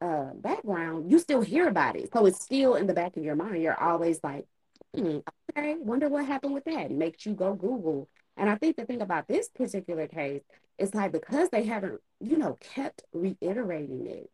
uh, 0.00 0.32
background, 0.34 1.10
you 1.10 1.18
still 1.18 1.40
hear 1.40 1.68
about 1.68 1.96
it. 1.96 2.10
So 2.12 2.26
it's 2.26 2.42
still 2.42 2.74
in 2.74 2.86
the 2.86 2.94
back 2.94 3.16
of 3.16 3.24
your 3.24 3.36
mind. 3.36 3.62
You're 3.62 3.80
always 3.80 4.20
like, 4.22 4.46
hmm, 4.94 5.18
okay, 5.50 5.76
wonder 5.78 6.08
what 6.08 6.26
happened 6.26 6.54
with 6.54 6.64
that. 6.64 6.86
It 6.86 6.90
makes 6.90 7.26
you 7.26 7.34
go 7.34 7.54
Google. 7.54 8.08
And 8.36 8.48
I 8.48 8.54
think 8.56 8.76
the 8.76 8.86
thing 8.86 9.02
about 9.02 9.26
this 9.28 9.48
particular 9.48 10.06
case 10.06 10.42
is 10.78 10.94
like 10.94 11.12
because 11.12 11.50
they 11.50 11.64
haven't, 11.64 12.00
you 12.20 12.38
know, 12.38 12.56
kept 12.60 13.02
reiterating 13.12 14.06
it, 14.06 14.30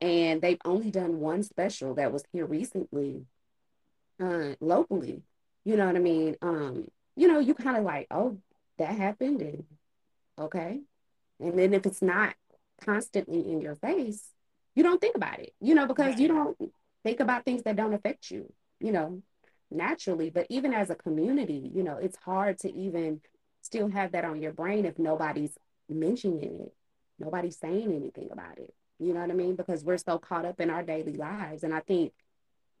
and 0.00 0.40
they've 0.40 0.60
only 0.64 0.90
done 0.90 1.18
one 1.20 1.42
special 1.42 1.94
that 1.94 2.12
was 2.12 2.22
here 2.32 2.46
recently, 2.46 3.26
uh, 4.22 4.54
locally. 4.60 5.22
You 5.64 5.76
know 5.76 5.86
what 5.86 5.96
I 5.96 6.00
mean? 6.00 6.36
Um, 6.40 6.88
you 7.16 7.28
know, 7.28 7.40
you 7.40 7.54
kind 7.54 7.76
of 7.76 7.84
like, 7.84 8.06
oh, 8.10 8.38
that 8.78 8.96
happened, 8.96 9.42
and 9.42 9.64
okay. 10.38 10.80
And 11.40 11.58
then 11.58 11.74
if 11.74 11.86
it's 11.86 12.02
not 12.02 12.34
constantly 12.80 13.50
in 13.50 13.60
your 13.60 13.74
face, 13.74 14.22
you 14.74 14.82
don't 14.82 15.00
think 15.00 15.16
about 15.16 15.40
it, 15.40 15.52
you 15.60 15.74
know, 15.74 15.86
because 15.86 16.18
you 16.18 16.28
don't 16.28 16.56
think 17.02 17.20
about 17.20 17.44
things 17.44 17.62
that 17.64 17.76
don't 17.76 17.94
affect 17.94 18.30
you, 18.30 18.52
you 18.78 18.92
know, 18.92 19.22
naturally. 19.70 20.30
But 20.30 20.46
even 20.48 20.72
as 20.72 20.90
a 20.90 20.94
community, 20.94 21.70
you 21.74 21.82
know, 21.82 21.96
it's 21.96 22.16
hard 22.16 22.58
to 22.60 22.72
even 22.74 23.20
still 23.62 23.88
have 23.90 24.12
that 24.12 24.24
on 24.24 24.40
your 24.40 24.52
brain 24.52 24.84
if 24.84 24.98
nobody's 24.98 25.56
mentioning 25.88 26.60
it, 26.60 26.74
nobody's 27.18 27.58
saying 27.58 27.92
anything 27.92 28.28
about 28.32 28.58
it. 28.58 28.72
You 28.98 29.14
know 29.14 29.20
what 29.20 29.30
I 29.30 29.34
mean? 29.34 29.56
Because 29.56 29.84
we're 29.84 29.98
so 29.98 30.18
caught 30.18 30.44
up 30.44 30.60
in 30.60 30.70
our 30.70 30.82
daily 30.82 31.14
lives. 31.14 31.62
And 31.62 31.74
I 31.74 31.80
think 31.80 32.12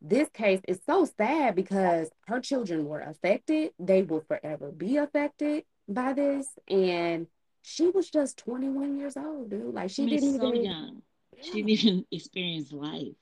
this 0.02 0.28
case 0.30 0.60
is 0.68 0.80
so 0.86 1.04
sad 1.04 1.54
because 1.54 2.10
her 2.26 2.40
children 2.40 2.86
were 2.86 3.00
affected. 3.00 3.72
They 3.78 4.02
will 4.02 4.20
forever 4.20 4.70
be 4.70 4.96
affected 4.96 5.64
by 5.88 6.12
this. 6.12 6.46
And 6.68 7.26
she 7.62 7.88
was 7.88 8.10
just 8.10 8.38
21 8.38 8.98
years 8.98 9.16
old, 9.16 9.50
dude. 9.50 9.74
Like 9.74 9.90
she 9.90 10.06
didn't 10.06 10.38
so 10.38 10.48
even 10.48 10.64
young 10.64 11.02
she 11.40 11.62
didn't 11.62 11.70
even 11.70 12.06
experience 12.12 12.72
life 12.72 13.16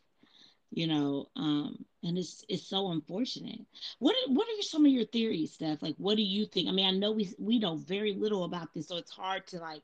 you 0.71 0.87
know 0.87 1.27
um 1.37 1.85
and 2.05 2.19
it's 2.19 2.45
it's 2.49 2.67
so 2.69 2.91
unfortunate. 2.93 3.61
What 3.99 4.15
are, 4.15 4.33
what 4.33 4.47
are 4.47 4.63
some 4.63 4.87
of 4.87 4.93
your 4.93 5.05
theories 5.05 5.53
steph? 5.55 5.83
Like 5.83 5.97
what 5.99 6.17
do 6.17 6.23
you 6.23 6.47
think? 6.47 6.69
I 6.69 6.73
mean 6.73 6.87
i 6.87 6.91
know 6.91 7.13
we 7.13 7.33
we 7.39 7.59
know 7.59 7.77
very 7.77 8.15
little 8.15 8.45
about 8.45 8.73
this 8.75 8.89
so 8.89 8.97
it's 8.97 9.11
hard 9.11 9.47
to 9.49 9.59
like 9.59 9.83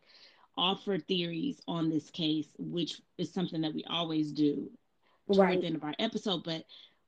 offer 0.57 0.99
theories 0.99 1.61
on 1.66 1.90
this 1.90 2.11
case 2.11 2.49
which 2.59 3.01
is 3.18 3.33
something 3.33 3.62
that 3.62 3.75
we 3.75 3.85
always 3.85 4.33
do 4.33 4.70
right. 5.35 5.37
toward 5.37 5.61
the 5.62 5.66
end 5.66 5.77
of 5.77 5.85
our 5.85 5.94
episode 5.99 6.44
but 6.44 6.64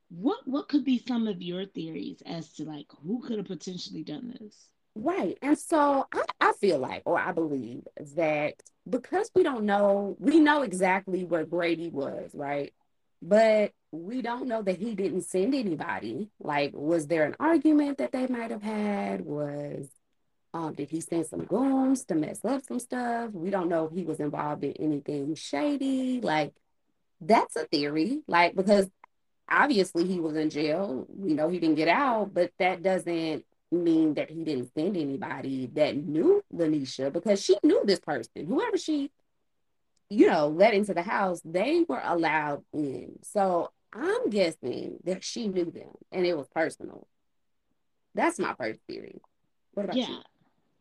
what 0.08 0.38
what 0.46 0.68
could 0.68 0.84
be 0.84 0.98
some 0.98 1.28
of 1.28 1.42
your 1.42 1.64
theories 1.66 2.22
as 2.26 2.52
to 2.54 2.64
like 2.64 2.86
who 3.04 3.20
could 3.22 3.38
have 3.38 3.46
potentially 3.46 4.02
done 4.02 4.36
this 4.40 4.70
Right. 4.98 5.36
And 5.42 5.58
so 5.58 6.06
I, 6.10 6.24
I 6.40 6.52
feel 6.54 6.78
like, 6.78 7.02
or 7.04 7.18
I 7.18 7.32
believe 7.32 7.82
that 8.16 8.54
because 8.88 9.30
we 9.34 9.42
don't 9.42 9.64
know, 9.66 10.16
we 10.18 10.40
know 10.40 10.62
exactly 10.62 11.22
where 11.22 11.44
Brady 11.44 11.90
was, 11.90 12.30
right? 12.32 12.72
But 13.20 13.72
we 13.92 14.22
don't 14.22 14.48
know 14.48 14.62
that 14.62 14.78
he 14.78 14.94
didn't 14.94 15.22
send 15.22 15.54
anybody. 15.54 16.30
Like, 16.40 16.72
was 16.74 17.08
there 17.08 17.24
an 17.24 17.36
argument 17.38 17.98
that 17.98 18.12
they 18.12 18.26
might 18.26 18.50
have 18.50 18.62
had? 18.62 19.20
Was 19.20 19.88
um, 20.54 20.72
did 20.72 20.88
he 20.88 21.02
send 21.02 21.26
some 21.26 21.44
goons 21.44 22.06
to 22.06 22.14
mess 22.14 22.42
up 22.42 22.62
some 22.64 22.78
stuff? 22.78 23.32
We 23.32 23.50
don't 23.50 23.68
know 23.68 23.86
if 23.86 23.92
he 23.92 24.04
was 24.04 24.18
involved 24.18 24.64
in 24.64 24.72
anything 24.72 25.34
shady. 25.34 26.22
Like, 26.22 26.54
that's 27.20 27.54
a 27.56 27.66
theory. 27.66 28.22
Like, 28.26 28.56
because 28.56 28.88
obviously 29.50 30.06
he 30.06 30.20
was 30.20 30.36
in 30.36 30.48
jail. 30.48 31.06
We 31.10 31.34
know 31.34 31.50
he 31.50 31.58
didn't 31.58 31.76
get 31.76 31.88
out, 31.88 32.32
but 32.32 32.52
that 32.58 32.82
doesn't 32.82 33.44
mean 33.70 34.14
that 34.14 34.30
he 34.30 34.44
didn't 34.44 34.72
send 34.74 34.96
anybody 34.96 35.66
that 35.74 35.96
knew 35.96 36.42
Laneisha 36.54 37.12
because 37.12 37.42
she 37.42 37.56
knew 37.62 37.82
this 37.84 38.00
person. 38.00 38.46
Whoever 38.46 38.76
she, 38.76 39.10
you 40.08 40.28
know, 40.28 40.48
let 40.48 40.74
into 40.74 40.94
the 40.94 41.02
house, 41.02 41.40
they 41.44 41.84
were 41.88 42.02
allowed 42.02 42.62
in. 42.72 43.18
So 43.22 43.70
I'm 43.92 44.30
guessing 44.30 44.98
that 45.04 45.24
she 45.24 45.48
knew 45.48 45.70
them 45.70 45.90
and 46.12 46.24
it 46.26 46.36
was 46.36 46.48
personal. 46.48 47.06
That's 48.14 48.38
my 48.38 48.54
first 48.54 48.80
theory. 48.88 49.20
What 49.74 49.84
about 49.84 49.96
yeah. 49.96 50.08
you? 50.08 50.18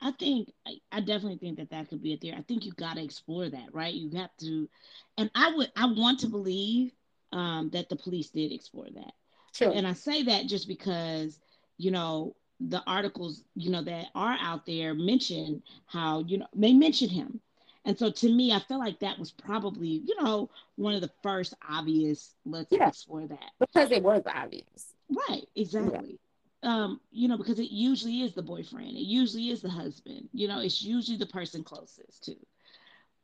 I 0.02 0.12
think 0.12 0.52
I 0.92 1.00
definitely 1.00 1.38
think 1.38 1.58
that 1.58 1.72
that 1.72 1.90
could 1.90 2.04
be 2.04 2.14
a 2.14 2.18
theory. 2.18 2.38
I 2.38 2.42
think 2.44 2.66
you 2.66 2.72
got 2.74 2.96
to 2.96 3.04
explore 3.04 3.50
that, 3.50 3.74
right? 3.74 3.94
You 3.94 4.18
have 4.20 4.30
to, 4.42 4.70
and 5.18 5.32
I 5.34 5.54
would 5.56 5.72
I 5.76 5.86
want 5.86 6.20
to 6.20 6.28
believe 6.28 6.92
um, 7.32 7.70
that 7.72 7.90
the 7.90 7.96
police 7.96 8.30
did 8.30 8.52
explore 8.52 8.88
that. 8.94 9.14
Sure. 9.54 9.72
And 9.74 9.88
I 9.88 9.94
say 9.94 10.24
that 10.24 10.48
just 10.48 10.68
because 10.68 11.40
you 11.78 11.92
know 11.92 12.36
the 12.60 12.82
articles 12.88 13.44
you 13.56 13.70
know 13.70 13.82
that 13.84 14.08
are 14.16 14.38
out 14.42 14.66
there 14.66 14.94
mention 14.94 15.62
how 15.86 16.20
you 16.22 16.38
know 16.38 16.48
they 16.56 16.74
mention 16.74 17.10
him 17.10 17.42
And 17.86 17.98
so 17.98 18.12
to 18.12 18.30
me, 18.30 18.52
I 18.52 18.60
feel 18.60 18.80
like 18.80 19.00
that 19.00 19.20
was 19.20 19.32
probably, 19.32 20.02
you 20.06 20.16
know, 20.22 20.50
one 20.76 20.96
of 20.96 21.02
the 21.02 21.12
first 21.22 21.54
obvious, 21.70 22.34
let's 22.46 22.72
yeah. 22.72 22.88
explore 22.88 23.28
that. 23.28 23.52
Because 23.60 23.92
it 23.92 24.04
was 24.04 24.24
obvious. 24.26 24.94
Right, 25.10 25.46
exactly. 25.56 26.20
Yeah. 26.64 26.70
Um, 26.70 27.00
you 27.12 27.28
know, 27.28 27.38
because 27.38 27.60
it 27.60 27.72
usually 27.72 28.22
is 28.22 28.34
the 28.34 28.42
boyfriend, 28.42 28.98
it 28.98 29.06
usually 29.06 29.50
is 29.50 29.62
the 29.62 29.70
husband, 29.70 30.30
you 30.34 30.48
know, 30.48 30.60
it's 30.62 30.82
usually 30.82 31.18
the 31.18 31.28
person 31.28 31.64
closest 31.64 32.24
to. 32.26 32.36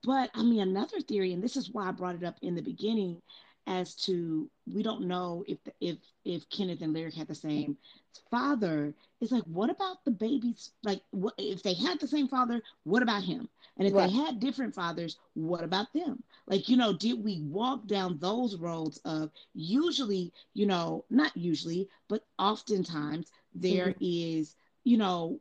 But 0.03 0.29
I 0.35 0.43
mean, 0.43 0.61
another 0.61 0.99
theory, 1.01 1.33
and 1.33 1.43
this 1.43 1.57
is 1.57 1.71
why 1.71 1.87
I 1.87 1.91
brought 1.91 2.15
it 2.15 2.23
up 2.23 2.37
in 2.41 2.55
the 2.55 2.61
beginning, 2.61 3.21
as 3.71 3.95
to 3.95 4.49
we 4.71 4.83
don't 4.83 5.07
know 5.07 5.45
if 5.47 5.57
if 5.79 5.97
if 6.25 6.47
Kenneth 6.49 6.81
and 6.81 6.93
Lyric 6.93 7.15
had 7.15 7.27
the 7.27 7.35
same 7.35 7.77
father. 8.29 8.93
It's 9.21 9.31
like, 9.31 9.43
what 9.43 9.69
about 9.69 10.03
the 10.03 10.11
babies? 10.11 10.71
Like, 10.83 11.01
what 11.11 11.33
if 11.37 11.63
they 11.63 11.73
had 11.73 11.99
the 11.99 12.07
same 12.07 12.27
father? 12.27 12.61
What 12.83 13.01
about 13.01 13.23
him? 13.23 13.47
And 13.77 13.87
if 13.87 13.93
right. 13.93 14.09
they 14.09 14.15
had 14.15 14.41
different 14.41 14.75
fathers, 14.75 15.17
what 15.35 15.63
about 15.63 15.93
them? 15.93 16.21
Like, 16.47 16.67
you 16.67 16.75
know, 16.75 16.91
did 16.91 17.23
we 17.23 17.41
walk 17.43 17.87
down 17.87 18.19
those 18.19 18.57
roads 18.57 18.99
of 19.05 19.31
usually, 19.53 20.33
you 20.53 20.65
know, 20.65 21.05
not 21.09 21.35
usually, 21.37 21.87
but 22.09 22.25
oftentimes 22.37 23.31
there 23.55 23.87
mm-hmm. 23.87 24.03
is, 24.39 24.55
you 24.83 24.97
know, 24.97 25.39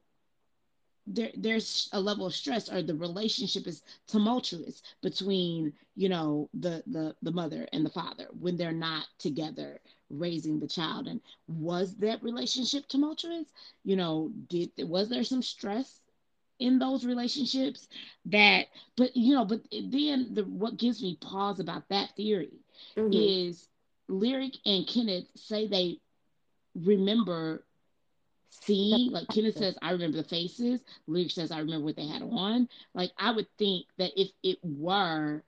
there 1.15 1.31
there's 1.37 1.89
a 1.93 2.01
level 2.01 2.27
of 2.27 2.35
stress 2.35 2.71
or 2.71 2.83
the 2.83 2.95
relationship 2.95 3.67
is 3.67 3.83
tumultuous 4.07 4.83
between 5.03 5.73
you 5.97 6.09
know 6.09 6.49
the 6.55 6.83
the 6.87 7.15
the 7.23 7.33
mother 7.33 7.67
and 7.73 7.85
the 7.85 7.91
father 7.91 8.27
when 8.39 8.57
they're 8.57 8.73
not 8.73 9.07
together 9.19 9.81
raising 10.11 10.59
the 10.59 10.67
child 10.67 11.07
and 11.07 11.21
was 11.49 11.95
that 11.97 12.23
relationship 12.23 12.87
tumultuous 12.89 13.47
you 13.85 13.97
know 13.97 14.31
did 14.49 14.71
was 14.79 15.09
there 15.09 15.25
some 15.25 15.43
stress 15.43 16.01
in 16.59 16.79
those 16.79 17.05
relationships 17.05 17.89
that 18.27 18.67
but 18.97 19.17
you 19.17 19.35
know 19.35 19.45
but 19.45 19.61
then 19.71 20.29
the 20.35 20.45
what 20.45 20.77
gives 20.77 21.03
me 21.03 21.17
pause 21.21 21.59
about 21.59 21.89
that 21.89 22.11
theory 22.17 22.61
mm-hmm. 22.97 23.13
is 23.13 23.69
lyric 24.09 24.55
and 24.67 24.87
kenneth 24.87 25.27
say 25.35 25.67
they 25.67 25.99
remember 26.75 27.65
seeing 28.51 29.11
like 29.13 29.29
kenneth 29.29 29.57
says 29.57 29.77
i 29.83 29.91
remember 29.93 30.17
the 30.19 30.29
faces. 30.29 30.81
Lyric 31.07 31.31
says 31.31 31.51
i 31.51 31.59
remember 31.59 31.85
what 31.87 31.97
they 31.97 32.07
had 32.07 32.23
on. 32.23 32.69
Like 32.95 33.13
i 33.19 33.31
would 33.31 33.47
think 33.59 33.87
that 33.99 34.13
if 34.17 34.31
it 34.43 34.59
were 34.63 35.43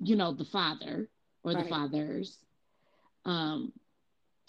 you 0.00 0.16
know 0.16 0.32
the 0.32 0.44
father 0.44 1.08
or 1.44 1.52
right. 1.52 1.62
the 1.62 1.68
fathers 1.68 2.38
um 3.24 3.72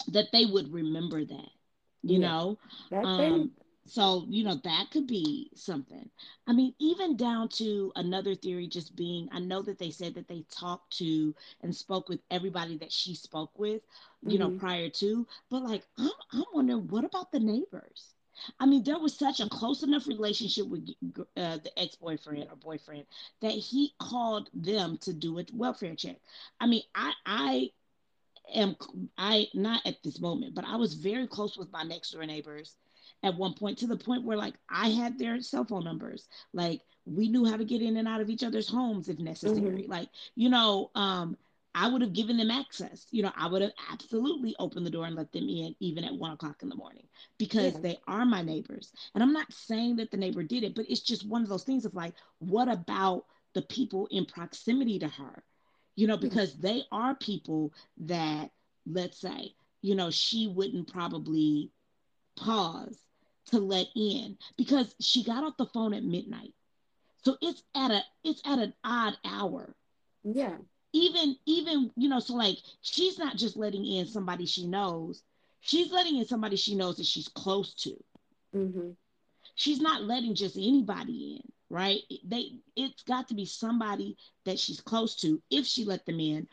that 0.08 0.26
they 0.32 0.46
would 0.46 0.72
remember 0.72 1.24
that 1.24 1.50
you 2.02 2.18
know? 2.18 2.58
Um 2.92 3.52
so 3.84 4.24
you 4.28 4.44
know 4.44 4.60
that 4.62 4.90
could 4.90 5.06
be 5.06 5.50
something 5.54 6.08
i 6.46 6.52
mean 6.52 6.74
even 6.78 7.16
down 7.16 7.48
to 7.48 7.92
another 7.96 8.34
theory 8.34 8.66
just 8.66 8.94
being 8.94 9.28
i 9.32 9.38
know 9.38 9.62
that 9.62 9.78
they 9.78 9.90
said 9.90 10.14
that 10.14 10.28
they 10.28 10.44
talked 10.50 10.96
to 10.96 11.34
and 11.62 11.74
spoke 11.74 12.08
with 12.08 12.20
everybody 12.30 12.76
that 12.76 12.92
she 12.92 13.14
spoke 13.14 13.58
with 13.58 13.82
you 14.22 14.38
mm-hmm. 14.38 14.52
know 14.52 14.58
prior 14.58 14.88
to 14.88 15.26
but 15.50 15.62
like 15.62 15.82
I'm, 15.98 16.10
I'm 16.32 16.44
wondering 16.54 16.88
what 16.88 17.04
about 17.04 17.32
the 17.32 17.40
neighbors 17.40 18.14
I 18.58 18.66
mean, 18.66 18.82
there 18.82 18.98
was 18.98 19.14
such 19.14 19.40
a 19.40 19.48
close 19.48 19.82
enough 19.82 20.06
relationship 20.06 20.66
with 20.66 20.88
uh, 21.36 21.58
the 21.58 21.70
ex 21.78 21.96
boyfriend 21.96 22.48
or 22.50 22.56
boyfriend 22.56 23.04
that 23.40 23.52
he 23.52 23.92
called 24.00 24.48
them 24.54 24.98
to 25.02 25.12
do 25.12 25.38
a 25.38 25.44
welfare 25.52 25.94
check. 25.94 26.16
I 26.58 26.66
mean, 26.66 26.82
I 26.94 27.12
I 27.26 27.70
am 28.54 28.76
I 29.18 29.48
not 29.54 29.82
at 29.86 30.02
this 30.02 30.20
moment, 30.20 30.54
but 30.54 30.64
I 30.64 30.76
was 30.76 30.94
very 30.94 31.26
close 31.26 31.56
with 31.56 31.70
my 31.72 31.82
next 31.82 32.12
door 32.12 32.24
neighbors 32.24 32.74
at 33.22 33.36
one 33.36 33.54
point 33.54 33.78
to 33.78 33.86
the 33.86 33.96
point 33.96 34.24
where 34.24 34.36
like 34.36 34.54
I 34.68 34.88
had 34.88 35.18
their 35.18 35.40
cell 35.40 35.64
phone 35.64 35.84
numbers. 35.84 36.28
Like 36.52 36.80
we 37.04 37.28
knew 37.28 37.44
how 37.44 37.56
to 37.56 37.64
get 37.64 37.82
in 37.82 37.96
and 37.96 38.08
out 38.08 38.20
of 38.20 38.30
each 38.30 38.44
other's 38.44 38.68
homes 38.68 39.08
if 39.08 39.18
necessary. 39.18 39.82
Mm-hmm. 39.82 39.90
Like, 39.90 40.08
you 40.34 40.48
know, 40.48 40.90
um, 40.94 41.36
I 41.74 41.88
would 41.88 42.02
have 42.02 42.12
given 42.12 42.36
them 42.36 42.50
access. 42.50 43.06
You 43.10 43.22
know, 43.22 43.32
I 43.34 43.46
would 43.48 43.62
have 43.62 43.72
absolutely 43.90 44.54
opened 44.58 44.84
the 44.84 44.90
door 44.90 45.06
and 45.06 45.16
let 45.16 45.32
them 45.32 45.48
in 45.48 45.74
even 45.80 46.04
at 46.04 46.14
one 46.14 46.32
o'clock 46.32 46.62
in 46.62 46.68
the 46.68 46.76
morning 46.76 47.06
because 47.38 47.74
yeah. 47.74 47.80
they 47.80 47.98
are 48.06 48.26
my 48.26 48.42
neighbors. 48.42 48.92
And 49.14 49.22
I'm 49.22 49.32
not 49.32 49.52
saying 49.52 49.96
that 49.96 50.10
the 50.10 50.16
neighbor 50.16 50.42
did 50.42 50.64
it, 50.64 50.74
but 50.74 50.86
it's 50.88 51.00
just 51.00 51.26
one 51.26 51.42
of 51.42 51.48
those 51.48 51.64
things 51.64 51.84
of 51.84 51.94
like, 51.94 52.14
what 52.38 52.68
about 52.68 53.24
the 53.54 53.62
people 53.62 54.06
in 54.10 54.26
proximity 54.26 54.98
to 54.98 55.08
her? 55.08 55.42
You 55.96 56.06
know, 56.06 56.16
because 56.16 56.52
mm-hmm. 56.52 56.66
they 56.66 56.82
are 56.92 57.14
people 57.14 57.72
that, 57.98 58.50
let's 58.86 59.20
say, 59.20 59.54
you 59.80 59.94
know, 59.94 60.10
she 60.10 60.46
wouldn't 60.46 60.92
probably 60.92 61.70
pause 62.36 62.98
to 63.46 63.58
let 63.58 63.86
in 63.94 64.36
because 64.56 64.94
she 65.00 65.24
got 65.24 65.44
off 65.44 65.56
the 65.56 65.66
phone 65.66 65.94
at 65.94 66.04
midnight. 66.04 66.52
So 67.24 67.36
it's 67.40 67.62
at 67.74 67.90
a 67.90 68.02
it's 68.24 68.42
at 68.44 68.58
an 68.58 68.74
odd 68.84 69.16
hour. 69.24 69.74
Yeah. 70.24 70.56
Even 70.92 71.36
even 71.46 71.90
you 71.96 72.08
know 72.08 72.20
so 72.20 72.34
like 72.34 72.58
she's 72.82 73.18
not 73.18 73.36
just 73.36 73.56
letting 73.56 73.86
in 73.86 74.06
somebody 74.06 74.46
she 74.46 74.66
knows. 74.66 75.22
She's 75.60 75.92
letting 75.92 76.18
in 76.18 76.26
somebody 76.26 76.56
she 76.56 76.74
knows 76.74 76.96
that 76.96 77.06
she's 77.06 77.28
close 77.28 77.74
to. 77.74 77.96
Mm-hmm. 78.54 78.90
She's 79.54 79.80
not 79.80 80.02
letting 80.02 80.34
just 80.34 80.56
anybody 80.56 81.36
in, 81.36 81.52
right? 81.70 82.00
They 82.24 82.52
it's 82.76 83.02
got 83.02 83.28
to 83.28 83.34
be 83.34 83.46
somebody 83.46 84.16
that 84.44 84.58
she's 84.58 84.80
close 84.80 85.14
to 85.16 85.40
if 85.50 85.66
she 85.66 85.84
let 85.84 86.04
them 86.06 86.20
in, 86.20 86.48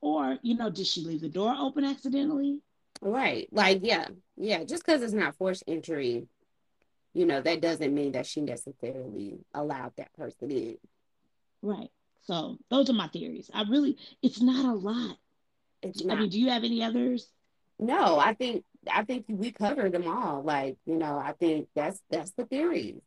or 0.00 0.38
you 0.42 0.56
know, 0.56 0.70
did 0.70 0.86
she 0.86 1.02
leave 1.02 1.20
the 1.20 1.28
door 1.28 1.54
open 1.58 1.84
accidentally? 1.84 2.60
Right. 3.00 3.48
Like 3.50 3.80
yeah, 3.82 4.08
yeah. 4.36 4.64
Just 4.64 4.84
because 4.84 5.02
it's 5.02 5.12
not 5.12 5.36
forced 5.36 5.64
entry 5.66 6.26
you 7.14 7.26
know, 7.26 7.40
that 7.40 7.60
doesn't 7.60 7.94
mean 7.94 8.12
that 8.12 8.26
she 8.26 8.40
necessarily 8.40 9.38
allowed 9.54 9.92
that 9.96 10.12
person 10.14 10.50
in. 10.50 10.78
Right. 11.60 11.90
So 12.24 12.58
those 12.70 12.88
are 12.88 12.94
my 12.94 13.08
theories. 13.08 13.50
I 13.52 13.64
really, 13.68 13.98
it's 14.22 14.40
not 14.40 14.64
a 14.64 14.72
lot. 14.72 15.16
It's 15.82 16.04
not. 16.04 16.16
I 16.16 16.20
mean, 16.20 16.30
do 16.30 16.40
you 16.40 16.48
have 16.50 16.64
any 16.64 16.82
others? 16.82 17.28
No, 17.78 18.18
I 18.18 18.34
think 18.34 18.64
I 18.90 19.02
think 19.04 19.24
we 19.28 19.50
covered 19.50 19.92
them 19.92 20.06
all. 20.06 20.42
Like, 20.42 20.76
you 20.86 20.94
know, 20.96 21.18
I 21.18 21.32
think 21.32 21.68
that's 21.74 22.00
that's 22.08 22.30
the 22.32 22.44
theories. 22.44 23.00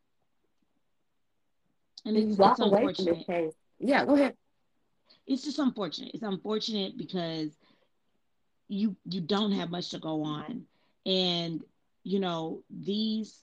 And 2.03 2.17
it's, 2.17 2.37
it's 2.37 2.59
unfortunate. 2.59 3.55
Yeah, 3.79 4.05
go 4.05 4.15
ahead. 4.15 4.35
It's 5.25 5.43
just 5.43 5.59
unfortunate. 5.59 6.11
It's 6.13 6.23
unfortunate 6.23 6.97
because 6.97 7.51
you 8.67 8.95
you 9.05 9.21
don't 9.21 9.51
have 9.51 9.69
much 9.69 9.91
to 9.91 9.99
go 9.99 10.23
on, 10.23 10.65
and 11.05 11.63
you 12.03 12.19
know 12.19 12.61
these 12.69 13.41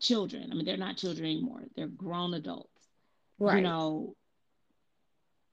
children. 0.00 0.48
I 0.50 0.54
mean, 0.54 0.64
they're 0.64 0.76
not 0.76 0.96
children 0.96 1.26
anymore. 1.26 1.62
They're 1.76 1.86
grown 1.86 2.34
adults. 2.34 2.68
Right. 3.38 3.56
You 3.56 3.62
know, 3.62 4.14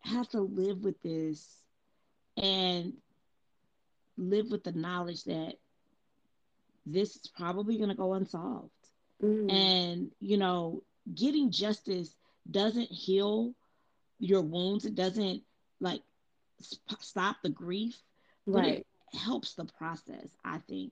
have 0.01 0.29
to 0.29 0.41
live 0.41 0.83
with 0.83 1.01
this 1.01 1.61
and 2.37 2.93
live 4.17 4.51
with 4.51 4.63
the 4.63 4.71
knowledge 4.71 5.23
that 5.25 5.55
this 6.85 7.15
is 7.15 7.27
probably 7.35 7.77
going 7.77 7.89
to 7.89 7.95
go 7.95 8.13
unsolved. 8.13 8.69
Mm. 9.23 9.51
And, 9.51 10.11
you 10.19 10.37
know, 10.37 10.83
getting 11.13 11.51
justice 11.51 12.15
doesn't 12.49 12.89
heal 12.89 13.53
your 14.19 14.41
wounds. 14.41 14.85
It 14.85 14.95
doesn't 14.95 15.43
like 15.79 16.01
sp- 16.61 17.01
stop 17.01 17.37
the 17.41 17.49
grief, 17.49 17.95
right. 18.45 18.79
it 18.79 19.17
helps 19.17 19.53
the 19.53 19.65
process, 19.65 20.29
I 20.43 20.59
think. 20.67 20.91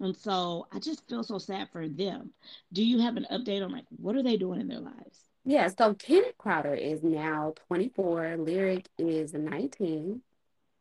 And 0.00 0.16
so 0.16 0.66
I 0.72 0.80
just 0.80 1.08
feel 1.08 1.22
so 1.22 1.38
sad 1.38 1.68
for 1.70 1.88
them. 1.88 2.30
Do 2.72 2.84
you 2.84 2.98
have 2.98 3.16
an 3.16 3.26
update 3.30 3.64
on 3.64 3.70
like 3.70 3.84
what 3.96 4.16
are 4.16 4.22
they 4.22 4.36
doing 4.36 4.60
in 4.60 4.68
their 4.68 4.80
lives? 4.80 5.28
Yeah, 5.44 5.68
so 5.68 5.94
Kenneth 5.94 6.38
Crowder 6.38 6.74
is 6.74 7.02
now 7.02 7.54
24, 7.68 8.36
Lyric 8.38 8.88
is 8.98 9.32
19. 9.32 10.22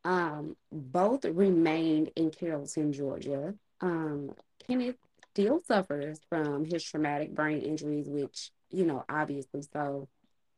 Um, 0.03 0.55
both 0.71 1.25
remained 1.25 2.11
in 2.15 2.31
Carrollton, 2.31 2.93
Georgia. 2.93 3.55
Um, 3.81 4.31
Kenneth 4.67 4.97
still 5.31 5.61
suffers 5.67 6.19
from 6.29 6.65
his 6.65 6.83
traumatic 6.83 7.33
brain 7.33 7.61
injuries, 7.61 8.07
which, 8.07 8.51
you 8.69 8.85
know, 8.85 9.03
obviously 9.09 9.61
so. 9.73 10.07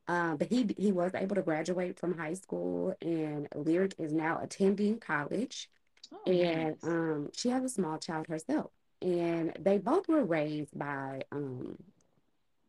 Uh, 0.07 0.35
but 0.35 0.49
he 0.49 0.67
he 0.77 0.91
was 0.91 1.11
able 1.15 1.35
to 1.35 1.41
graduate 1.41 1.97
from 1.97 2.17
high 2.17 2.33
school, 2.33 2.93
and 3.01 3.47
Lyric 3.55 3.95
is 3.97 4.11
now 4.11 4.39
attending 4.41 4.99
college. 4.99 5.69
Oh, 6.13 6.31
and 6.31 6.75
nice. 6.81 6.83
um, 6.83 7.29
she 7.33 7.49
has 7.49 7.63
a 7.63 7.69
small 7.69 7.97
child 7.97 8.27
herself. 8.27 8.71
And 9.01 9.53
they 9.59 9.77
both 9.77 10.07
were 10.07 10.23
raised 10.23 10.77
by 10.77 11.23
um, 11.31 11.77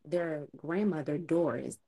their 0.04 0.46
grandmother, 0.56 1.18
Doris. 1.18 1.78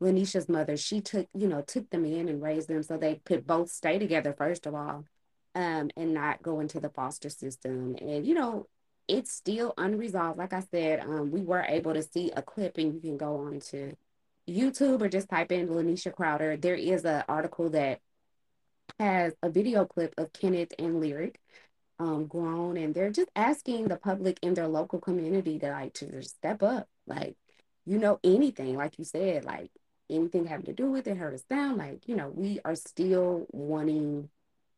Laneisha's 0.00 0.48
mother, 0.48 0.76
she 0.76 1.00
took, 1.00 1.26
you 1.34 1.48
know, 1.48 1.62
took 1.62 1.88
them 1.90 2.04
in 2.04 2.28
and 2.28 2.42
raised 2.42 2.68
them 2.68 2.82
so 2.82 2.96
they 2.96 3.20
could 3.24 3.46
both 3.46 3.70
stay 3.70 3.98
together, 3.98 4.34
first 4.36 4.66
of 4.66 4.74
all, 4.74 5.04
um, 5.54 5.90
and 5.96 6.14
not 6.14 6.42
go 6.42 6.60
into 6.60 6.80
the 6.80 6.90
foster 6.90 7.30
system. 7.30 7.96
And, 8.00 8.26
you 8.26 8.34
know, 8.34 8.68
it's 9.08 9.32
still 9.32 9.74
unresolved. 9.76 10.38
Like 10.38 10.52
I 10.52 10.60
said, 10.70 11.00
um, 11.00 11.30
we 11.30 11.40
were 11.40 11.62
able 11.62 11.94
to 11.94 12.02
see 12.02 12.30
a 12.30 12.42
clip, 12.42 12.78
and 12.78 12.94
you 12.94 13.00
can 13.00 13.16
go 13.16 13.38
on 13.38 13.60
to 13.70 13.94
YouTube 14.48 15.02
or 15.02 15.08
just 15.08 15.28
type 15.28 15.52
in 15.52 15.68
Laneisha 15.68 16.14
Crowder. 16.14 16.56
There 16.56 16.74
is 16.74 17.04
an 17.04 17.24
article 17.28 17.70
that 17.70 18.00
has 18.98 19.34
a 19.42 19.50
video 19.50 19.84
clip 19.84 20.14
of 20.16 20.32
Kenneth 20.32 20.72
and 20.78 21.00
Lyric 21.00 21.40
um, 21.98 22.26
grown, 22.26 22.76
and 22.76 22.94
they're 22.94 23.10
just 23.10 23.30
asking 23.34 23.88
the 23.88 23.96
public 23.96 24.38
in 24.42 24.54
their 24.54 24.68
local 24.68 25.00
community 25.00 25.58
to 25.58 25.70
like 25.70 25.94
to 25.94 26.22
step 26.22 26.62
up. 26.62 26.88
Like, 27.06 27.36
you 27.84 27.98
know 27.98 28.18
anything, 28.22 28.76
like 28.76 28.98
you 28.98 29.04
said, 29.04 29.44
like 29.44 29.70
anything 30.10 30.46
having 30.46 30.66
to 30.66 30.72
do 30.72 30.90
with 30.90 31.06
it, 31.06 31.16
hurt 31.16 31.34
us 31.34 31.42
down, 31.42 31.76
like, 31.76 32.06
you 32.06 32.16
know, 32.16 32.28
we 32.28 32.60
are 32.64 32.74
still 32.76 33.46
wanting 33.50 34.28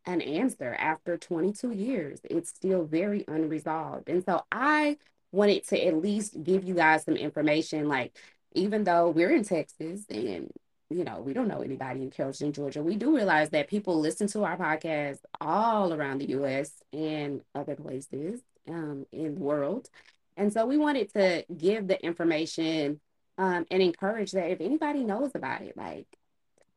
an 0.06 0.20
answer 0.22 0.74
after 0.78 1.16
22 1.16 1.72
years. 1.72 2.20
It's 2.24 2.50
still 2.50 2.84
very 2.84 3.24
unresolved. 3.28 4.08
And 4.08 4.24
so 4.24 4.42
I 4.50 4.96
wanted 5.32 5.66
to 5.68 5.86
at 5.86 5.96
least 5.96 6.42
give 6.42 6.64
you 6.64 6.74
guys 6.74 7.04
some 7.04 7.16
information. 7.16 7.88
Like, 7.88 8.16
even 8.54 8.84
though 8.84 9.10
we're 9.10 9.34
in 9.34 9.44
Texas 9.44 10.04
and 10.10 10.50
you 10.90 11.04
know, 11.04 11.20
we 11.20 11.34
don't 11.34 11.48
know 11.48 11.60
anybody 11.60 12.00
in 12.00 12.10
Carrollton, 12.10 12.52
Georgia. 12.52 12.82
We 12.82 12.96
do 12.96 13.14
realize 13.14 13.50
that 13.50 13.68
people 13.68 14.00
listen 14.00 14.26
to 14.28 14.44
our 14.44 14.56
podcast 14.56 15.18
all 15.38 15.92
around 15.92 16.18
the 16.18 16.30
US 16.30 16.72
and 16.94 17.42
other 17.54 17.74
places 17.74 18.40
um, 18.68 19.04
in 19.12 19.34
the 19.34 19.40
world. 19.40 19.90
And 20.36 20.50
so 20.50 20.64
we 20.64 20.78
wanted 20.78 21.12
to 21.12 21.44
give 21.54 21.88
the 21.88 22.02
information 22.02 23.00
um, 23.36 23.66
and 23.70 23.82
encourage 23.82 24.32
that 24.32 24.50
if 24.50 24.62
anybody 24.62 25.04
knows 25.04 25.32
about 25.34 25.60
it, 25.60 25.76
like 25.76 26.06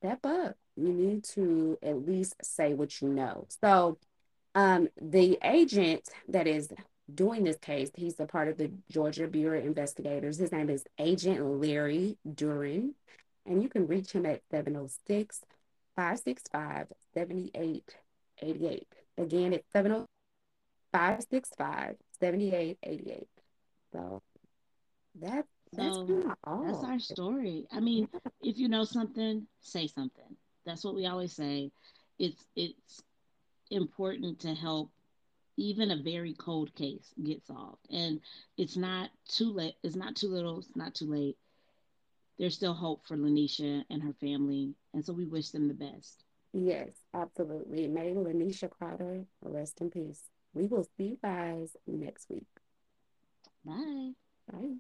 step 0.01 0.25
up. 0.25 0.55
You 0.75 0.91
need 0.91 1.23
to 1.35 1.77
at 1.83 2.07
least 2.07 2.35
say 2.43 2.73
what 2.73 3.01
you 3.01 3.09
know. 3.09 3.47
So 3.61 3.97
um, 4.55 4.89
the 4.99 5.37
agent 5.43 6.09
that 6.29 6.47
is 6.47 6.69
doing 7.15 7.43
this 7.43 7.57
case, 7.57 7.91
he's 7.95 8.19
a 8.19 8.25
part 8.25 8.47
of 8.47 8.57
the 8.57 8.71
Georgia 8.89 9.27
Bureau 9.27 9.59
of 9.59 9.65
Investigators. 9.65 10.37
His 10.37 10.51
name 10.51 10.69
is 10.69 10.83
Agent 10.97 11.43
Larry 11.43 12.17
Duren, 12.27 12.93
and 13.45 13.61
you 13.61 13.69
can 13.69 13.87
reach 13.87 14.11
him 14.11 14.25
at 14.25 14.41
706 14.51 15.41
565 15.95 16.87
7888. 17.13 18.87
Again, 19.17 19.53
it's 19.53 19.71
706 19.71 20.07
565 20.91 21.95
7888. 22.19 23.27
So 23.93 24.21
that's 25.19 25.47
that's, 25.73 25.95
so 25.95 26.35
that's 26.45 26.83
our 26.83 26.99
story. 26.99 27.65
I 27.71 27.79
mean, 27.79 28.09
if 28.41 28.57
you 28.57 28.67
know 28.67 28.83
something, 28.83 29.47
say 29.61 29.87
something. 29.87 30.35
That's 30.65 30.83
what 30.83 30.95
we 30.95 31.05
always 31.05 31.33
say. 31.33 31.71
It's 32.19 32.45
it's 32.55 33.01
important 33.69 34.39
to 34.39 34.53
help 34.53 34.91
even 35.61 35.91
a 35.91 36.01
very 36.01 36.33
cold 36.33 36.73
case 36.75 37.13
get 37.23 37.45
solved. 37.45 37.85
And 37.89 38.19
it's 38.57 38.75
not 38.75 39.11
too 39.27 39.51
late. 39.53 39.75
It's 39.83 39.95
not 39.95 40.15
too 40.15 40.27
little. 40.27 40.59
It's 40.59 40.75
not 40.75 40.95
too 40.95 41.05
late. 41.05 41.37
There's 42.39 42.55
still 42.55 42.73
hope 42.73 43.05
for 43.05 43.15
Laneisha 43.15 43.83
and 43.89 44.01
her 44.01 44.13
family. 44.19 44.73
And 44.93 45.05
so 45.05 45.13
we 45.13 45.25
wish 45.25 45.49
them 45.49 45.67
the 45.67 45.73
best. 45.73 46.23
Yes, 46.53 46.89
absolutely. 47.13 47.87
May 47.87 48.13
Laneisha 48.13 48.69
Crowder 48.69 49.25
rest 49.41 49.79
in 49.79 49.91
peace. 49.91 50.23
We 50.53 50.67
will 50.67 50.87
see 50.97 51.03
you 51.03 51.17
guys 51.21 51.75
next 51.85 52.29
week. 52.29 52.47
Bye. 53.63 54.11
Bye. 54.51 54.75